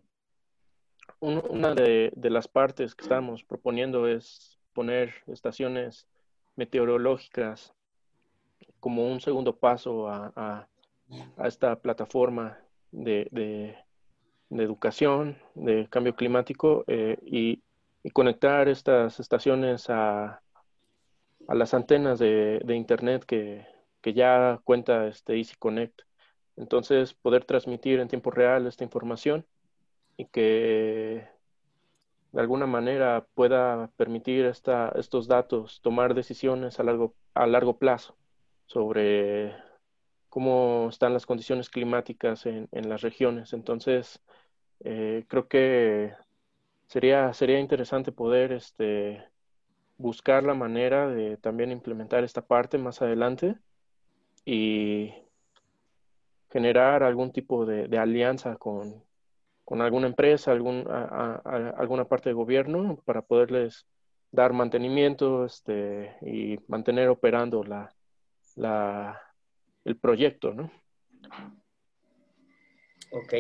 una 1.21 1.75
de, 1.75 2.13
las 2.17 2.49
partes 2.49 2.95
que 2.95 3.03
estamos 3.03 3.45
proponiendo 3.45 4.09
es 4.09 4.59
poner 4.73 5.15
estaciones 5.27 6.07
meteorológicas 6.57 7.73
como 8.83 9.07
un 9.07 9.21
segundo 9.21 9.57
paso 9.57 10.09
a, 10.09 10.67
esta 11.45 11.77
plataforma 11.77 12.59
de, 12.91 13.77
educación, 14.51 15.39
de 15.55 15.87
cambio 15.89 16.17
climático 16.17 16.85
eh, 16.89 17.17
y, 17.25 17.63
conectar 18.13 18.69
estas 18.69 19.21
estaciones 19.21 19.89
a, 19.89 20.43
las 21.49 21.75
antenas 21.75 22.19
de, 22.19 22.61
Internet 22.75 23.25
que, 23.25 23.65
ya 24.13 24.61
cuenta 24.65 25.07
este 25.07 25.37
Easy 25.37 25.55
Connect. 25.57 26.03
Entonces, 26.57 27.15
poder 27.15 27.45
transmitir 27.45 28.01
en 28.01 28.09
tiempo 28.09 28.33
real 28.33 28.67
esta 28.67 28.83
información 28.83 29.47
y 30.17 30.25
que 30.27 31.29
de 32.33 32.41
alguna 32.41 32.67
manera 32.67 33.27
pueda 33.35 33.93
permitir 33.97 34.45
esta, 34.47 34.93
estos 34.97 35.29
datos 35.29 35.81
tomar 35.83 36.15
decisiones 36.15 36.81
a 36.81 36.83
largo, 36.83 37.15
a 37.35 37.47
largo 37.47 37.79
plazo 37.79 38.17
sobre 38.67 39.55
cómo 40.29 40.89
están 40.91 41.13
las 41.13 41.27
condiciones 41.27 41.69
climáticas 41.71 42.47
en, 42.47 42.69
las 42.73 43.03
regiones. 43.03 43.53
Entonces, 43.53 44.21
eh, 44.81 45.25
creo 45.29 45.49
que 45.49 46.15
sería, 46.87 47.33
sería 47.35 47.61
interesante 47.61 48.13
poder 48.13 48.53
este, 48.53 49.25
buscar 49.99 50.45
la 50.45 50.55
manera 50.55 51.09
de 51.09 51.37
también 51.37 51.73
implementar 51.73 52.25
esta 52.25 52.47
parte 52.47 52.79
más 52.79 53.03
adelante 53.03 53.59
y 54.45 55.13
generar 56.51 57.03
algún 57.03 57.33
tipo 57.33 57.67
de 57.67 57.99
alianza 57.99 58.57
con, 58.57 59.05
con 59.65 59.81
alguna 59.81 60.07
empresa, 60.07 60.53
algún, 60.53 60.85
alguna 60.87 62.05
parte 62.05 62.29
de 62.29 62.35
gobierno 62.35 62.99
para 63.05 63.23
poderles 63.23 63.87
dar 64.31 64.53
mantenimiento 64.53 65.45
este, 65.45 66.17
y 66.23 66.59
mantener 66.69 67.09
operando 67.09 67.63
la, 67.65 67.95
la, 68.57 69.21
el 69.85 69.99
proyecto, 69.99 70.53
¿no? 70.53 70.71
Ok, 73.11 73.35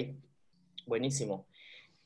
buenísimo. 0.86 1.46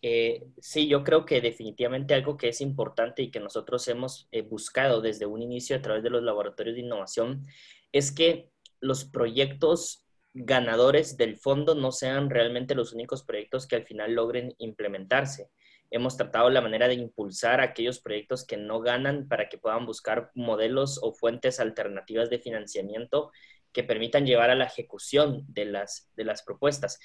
Eh, 0.03 0.45
sí, 0.61 0.87
yo 0.87 1.03
creo 1.03 1.25
que 1.25 1.41
definitivamente 1.41 2.15
algo 2.15 2.37
que 2.37 2.49
es 2.51 2.61
importante 2.61 3.23
y 3.23 3.31
que 3.31 3.41
nosotros 3.41 3.89
hemos 3.89 4.29
eh, 4.31 4.43
buscado 4.43 5.01
desde 5.01 5.27
un 5.27 5.43
inicio 5.43 5.77
a 5.77 5.83
través 5.83 6.03
de 6.03 6.11
los 6.11 6.23
laboratorios 6.23 6.77
de 6.77 6.83
innovación 6.83 7.47
es 7.93 8.13
que 8.13 8.51
los 8.81 9.05
proyectos 9.05 10.07
ganadores 10.35 11.17
del 11.17 11.37
fondo 11.37 11.75
no 11.75 11.93
sean 11.93 12.29
realmente 12.29 12.75
los 12.75 12.93
únicos 12.93 13.25
proyectos 13.25 13.67
que 13.67 13.77
al 13.77 13.85
final 13.85 14.15
logren 14.15 14.55
implementarse. 14.59 15.51
Hemos 15.91 16.17
tratado 16.17 16.51
la 16.51 16.61
manera 16.61 16.89
de 16.89 16.95
impulsar 16.95 17.61
aquellos 17.61 18.01
proyectos 18.01 18.45
que 18.45 18.57
no 18.57 18.81
ganan 18.81 19.29
para 19.29 19.49
que 19.49 19.59
puedan 19.59 19.87
buscar 19.87 20.31
modelos 20.35 20.99
o 21.03 21.13
fuentes 21.13 21.61
alternativas 21.61 22.31
de 22.31 22.39
financiamiento 22.39 23.31
que 23.73 23.85
permitan 23.85 24.27
llevar 24.27 24.51
a 24.51 24.55
la 24.55 24.65
ejecución 24.65 25.45
de 25.49 25.67
las, 25.67 26.11
de 26.17 26.25
las 26.25 26.43
propuestas. 26.43 26.99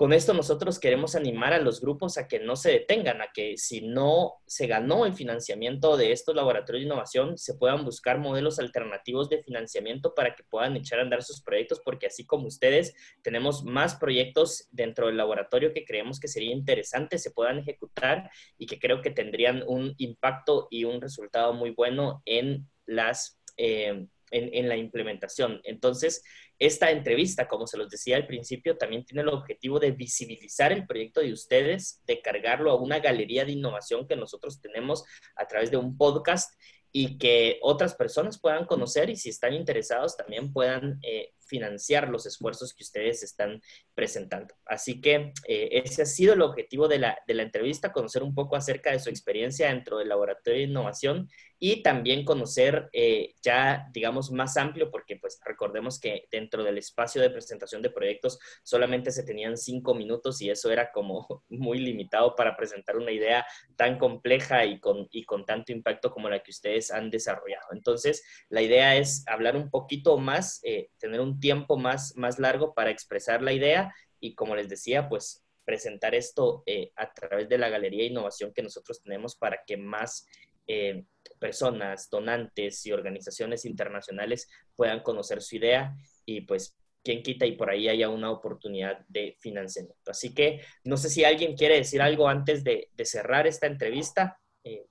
Con 0.00 0.14
esto 0.14 0.32
nosotros 0.32 0.78
queremos 0.78 1.14
animar 1.14 1.52
a 1.52 1.58
los 1.58 1.82
grupos 1.82 2.16
a 2.16 2.26
que 2.26 2.38
no 2.40 2.56
se 2.56 2.70
detengan, 2.70 3.20
a 3.20 3.32
que 3.34 3.58
si 3.58 3.82
no 3.82 4.36
se 4.46 4.66
ganó 4.66 5.04
el 5.04 5.12
financiamiento 5.12 5.98
de 5.98 6.12
estos 6.12 6.34
laboratorios 6.34 6.80
de 6.80 6.86
innovación, 6.86 7.36
se 7.36 7.52
puedan 7.52 7.84
buscar 7.84 8.18
modelos 8.18 8.58
alternativos 8.58 9.28
de 9.28 9.42
financiamiento 9.42 10.14
para 10.14 10.34
que 10.34 10.42
puedan 10.42 10.74
echar 10.74 11.00
a 11.00 11.02
andar 11.02 11.22
sus 11.22 11.42
proyectos, 11.42 11.82
porque 11.84 12.06
así 12.06 12.24
como 12.24 12.46
ustedes, 12.46 12.94
tenemos 13.20 13.62
más 13.62 13.94
proyectos 13.96 14.68
dentro 14.70 15.08
del 15.08 15.18
laboratorio 15.18 15.74
que 15.74 15.84
creemos 15.84 16.18
que 16.18 16.28
sería 16.28 16.52
interesante 16.52 17.18
se 17.18 17.32
puedan 17.32 17.58
ejecutar 17.58 18.30
y 18.56 18.64
que 18.64 18.78
creo 18.78 19.02
que 19.02 19.10
tendrían 19.10 19.62
un 19.66 19.92
impacto 19.98 20.66
y 20.70 20.84
un 20.84 21.02
resultado 21.02 21.52
muy 21.52 21.72
bueno 21.72 22.22
en 22.24 22.66
las... 22.86 23.38
Eh, 23.58 24.06
en, 24.30 24.68
la 24.68 24.76
implementación. 24.76 25.60
Entonces, 25.64 26.22
esta 26.60 26.90
entrevista, 26.90 27.48
como 27.48 27.66
se 27.66 27.78
los 27.78 27.88
decía 27.88 28.16
al 28.16 28.26
principio, 28.26 28.76
también 28.76 29.02
tiene 29.02 29.22
el 29.22 29.30
objetivo 29.30 29.80
de 29.80 29.92
visibilizar 29.92 30.72
el 30.72 30.86
proyecto 30.86 31.20
de 31.20 31.32
ustedes, 31.32 32.02
de 32.06 32.20
cargarlo 32.20 32.70
a 32.70 32.80
una 32.80 33.00
galería 33.00 33.46
de 33.46 33.52
innovación 33.52 34.06
que 34.06 34.14
nosotros 34.14 34.60
tenemos 34.60 35.02
a 35.36 35.46
través 35.46 35.70
de 35.70 35.78
un 35.78 35.96
podcast 35.96 36.52
y 36.92 37.16
que 37.16 37.58
otras 37.62 37.94
personas 37.94 38.38
puedan 38.38 38.66
conocer 38.66 39.08
y 39.08 39.16
si 39.16 39.30
están 39.30 39.54
interesados 39.54 40.18
también 40.18 40.52
puedan 40.52 40.98
eh, 41.02 41.32
financiar 41.46 42.08
los 42.08 42.26
esfuerzos 42.26 42.74
que 42.74 42.82
ustedes 42.82 43.22
están 43.22 43.62
presentando. 44.00 44.54
Así 44.64 44.98
que 45.02 45.34
eh, 45.46 45.82
ese 45.84 46.00
ha 46.00 46.06
sido 46.06 46.32
el 46.32 46.40
objetivo 46.40 46.88
de 46.88 46.98
la, 46.98 47.18
de 47.26 47.34
la 47.34 47.42
entrevista, 47.42 47.92
conocer 47.92 48.22
un 48.22 48.34
poco 48.34 48.56
acerca 48.56 48.90
de 48.90 48.98
su 48.98 49.10
experiencia 49.10 49.68
dentro 49.68 49.98
del 49.98 50.08
laboratorio 50.08 50.58
de 50.58 50.64
innovación 50.64 51.28
y 51.58 51.82
también 51.82 52.24
conocer 52.24 52.88
eh, 52.94 53.34
ya, 53.42 53.86
digamos, 53.92 54.30
más 54.30 54.56
amplio, 54.56 54.90
porque 54.90 55.16
pues 55.16 55.38
recordemos 55.44 56.00
que 56.00 56.26
dentro 56.32 56.64
del 56.64 56.78
espacio 56.78 57.20
de 57.20 57.28
presentación 57.28 57.82
de 57.82 57.90
proyectos 57.90 58.38
solamente 58.62 59.10
se 59.10 59.22
tenían 59.22 59.58
cinco 59.58 59.94
minutos 59.94 60.40
y 60.40 60.48
eso 60.48 60.70
era 60.70 60.90
como 60.92 61.44
muy 61.50 61.78
limitado 61.78 62.34
para 62.34 62.56
presentar 62.56 62.96
una 62.96 63.12
idea 63.12 63.44
tan 63.76 63.98
compleja 63.98 64.64
y 64.64 64.80
con, 64.80 65.08
y 65.10 65.24
con 65.24 65.44
tanto 65.44 65.72
impacto 65.72 66.10
como 66.10 66.30
la 66.30 66.42
que 66.42 66.52
ustedes 66.52 66.90
han 66.90 67.10
desarrollado. 67.10 67.66
Entonces, 67.72 68.24
la 68.48 68.62
idea 68.62 68.96
es 68.96 69.24
hablar 69.28 69.56
un 69.56 69.68
poquito 69.68 70.16
más, 70.16 70.60
eh, 70.62 70.88
tener 70.98 71.20
un 71.20 71.38
tiempo 71.38 71.76
más, 71.76 72.16
más 72.16 72.38
largo 72.38 72.72
para 72.72 72.88
expresar 72.88 73.42
la 73.42 73.52
idea 73.52 73.89
y 74.20 74.34
como 74.34 74.54
les 74.54 74.68
decía, 74.68 75.08
pues 75.08 75.44
presentar 75.64 76.14
esto 76.14 76.62
eh, 76.66 76.92
a 76.96 77.12
través 77.12 77.48
de 77.48 77.58
la 77.58 77.68
Galería 77.68 78.00
de 78.00 78.10
Innovación 78.10 78.52
que 78.52 78.62
nosotros 78.62 79.02
tenemos 79.02 79.36
para 79.36 79.62
que 79.66 79.76
más 79.76 80.26
eh, 80.66 81.04
personas, 81.38 82.08
donantes 82.10 82.84
y 82.86 82.92
organizaciones 82.92 83.64
internacionales 83.64 84.48
puedan 84.76 85.02
conocer 85.02 85.42
su 85.42 85.56
idea 85.56 85.96
y 86.24 86.42
pues 86.42 86.76
quien 87.02 87.22
quita 87.22 87.46
y 87.46 87.52
por 87.52 87.70
ahí 87.70 87.88
haya 87.88 88.08
una 88.08 88.30
oportunidad 88.30 89.04
de 89.08 89.36
financiamiento. 89.40 90.10
Así 90.10 90.34
que 90.34 90.60
no 90.84 90.96
sé 90.96 91.08
si 91.08 91.24
alguien 91.24 91.56
quiere 91.56 91.76
decir 91.76 92.02
algo 92.02 92.28
antes 92.28 92.62
de, 92.62 92.90
cerrar 93.04 93.46
esta 93.46 93.66
entrevista, 93.66 94.38
eh, 94.64 94.86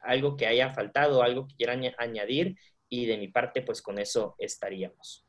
algo 0.00 0.36
que 0.36 0.46
haya 0.46 0.70
faltado, 0.70 1.22
algo 1.22 1.46
que 1.46 1.56
quieran 1.56 1.82
añadir 1.98 2.56
y 2.88 3.06
de 3.06 3.18
mi 3.18 3.28
parte 3.28 3.62
pues 3.62 3.82
con 3.82 3.98
eso 3.98 4.34
estaríamos. 4.38 5.27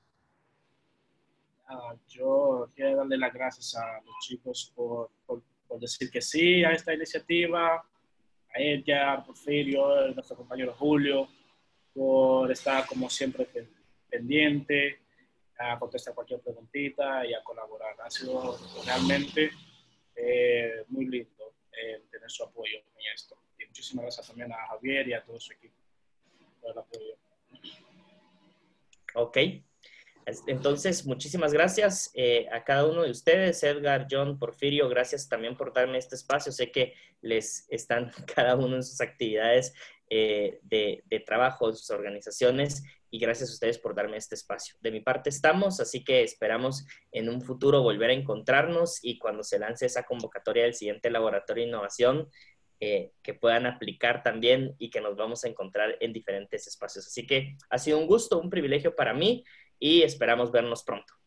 Ah, 1.71 1.95
yo 2.07 2.67
quiero 2.75 2.97
darle 2.97 3.17
las 3.17 3.31
gracias 3.31 3.75
a 3.75 4.01
los 4.03 4.15
chicos 4.21 4.73
por, 4.75 5.11
por 5.25 5.79
decir 5.79 6.09
que 6.09 6.19
sí 6.19 6.63
a 6.63 6.71
esta 6.71 6.93
iniciativa, 6.93 7.75
a 7.75 8.59
ella, 8.59 9.13
a 9.13 9.23
Porfirio, 9.23 9.93
a 9.93 10.07
nuestro 10.07 10.35
compañero 10.35 10.73
Julio, 10.73 11.29
por 11.93 12.51
estar 12.51 12.87
como 12.87 13.07
siempre 13.07 13.47
pendiente, 14.09 15.01
a 15.59 15.77
contestar 15.77 16.15
cualquier 16.15 16.39
preguntita 16.39 17.23
y 17.27 17.35
a 17.35 17.43
colaborar. 17.43 17.95
Ha 18.03 18.09
sido 18.09 18.57
realmente 18.83 19.51
eh, 20.15 20.85
muy 20.87 21.05
lindo 21.05 21.53
eh, 21.71 22.01
tener 22.09 22.31
su 22.31 22.43
apoyo 22.43 22.77
en 22.77 23.13
esto. 23.13 23.37
Y 23.59 23.65
muchísimas 23.67 24.05
gracias 24.05 24.27
también 24.27 24.51
a 24.51 24.67
Javier 24.69 25.07
y 25.07 25.13
a 25.13 25.23
todo 25.23 25.39
su 25.39 25.53
equipo 25.53 25.75
por 26.61 26.71
el 26.71 26.79
apoyo. 26.79 27.15
Ok. 29.13 29.37
Entonces, 30.47 31.05
muchísimas 31.05 31.53
gracias 31.53 32.11
eh, 32.13 32.47
a 32.51 32.63
cada 32.63 32.85
uno 32.85 33.03
de 33.03 33.11
ustedes, 33.11 33.63
Edgar, 33.63 34.07
John, 34.09 34.37
Porfirio, 34.37 34.89
gracias 34.89 35.27
también 35.27 35.55
por 35.55 35.73
darme 35.73 35.97
este 35.97 36.15
espacio. 36.15 36.51
Sé 36.51 36.71
que 36.71 36.93
les 37.21 37.65
están 37.69 38.11
cada 38.35 38.55
uno 38.55 38.75
en 38.75 38.83
sus 38.83 39.01
actividades 39.01 39.73
eh, 40.09 40.59
de, 40.63 41.03
de, 41.05 41.19
trabajo, 41.19 41.69
en 41.69 41.75
sus 41.75 41.89
organizaciones, 41.91 42.83
y 43.11 43.19
gracias 43.19 43.49
a 43.49 43.53
ustedes 43.53 43.79
por 43.79 43.95
darme 43.95 44.17
este 44.17 44.35
espacio. 44.35 44.75
De 44.81 44.91
mi 44.91 44.99
parte 44.99 45.29
estamos, 45.29 45.79
así 45.79 46.03
que 46.03 46.21
esperamos 46.21 46.85
en 47.11 47.29
un 47.29 47.41
futuro 47.41 47.81
volver 47.81 48.11
a 48.11 48.13
encontrarnos 48.13 48.99
y 49.03 49.17
cuando 49.17 49.43
se 49.43 49.57
lance 49.57 49.85
esa 49.85 50.03
convocatoria 50.03 50.63
del 50.63 50.75
siguiente 50.75 51.09
laboratorio 51.09 51.63
de 51.63 51.69
innovación, 51.69 52.29
eh, 52.81 53.11
que 53.21 53.33
puedan 53.33 53.65
aplicar 53.65 54.23
también 54.23 54.73
y 54.77 54.89
que 54.89 55.01
nos 55.01 55.17
vamos 55.17 55.43
a 55.43 55.49
encontrar 55.49 55.97
en 55.99 56.13
diferentes 56.13 56.65
espacios. 56.65 57.05
Así 57.07 57.27
que 57.27 57.57
ha 57.69 57.77
sido 57.77 57.97
un 57.97 58.07
gusto, 58.07 58.39
un 58.39 58.49
privilegio 58.49 58.95
para 58.95 59.13
mí 59.13 59.43
y 59.79 60.03
esperamos 60.03 60.51
vernos 60.51 60.83
pronto. 60.83 61.18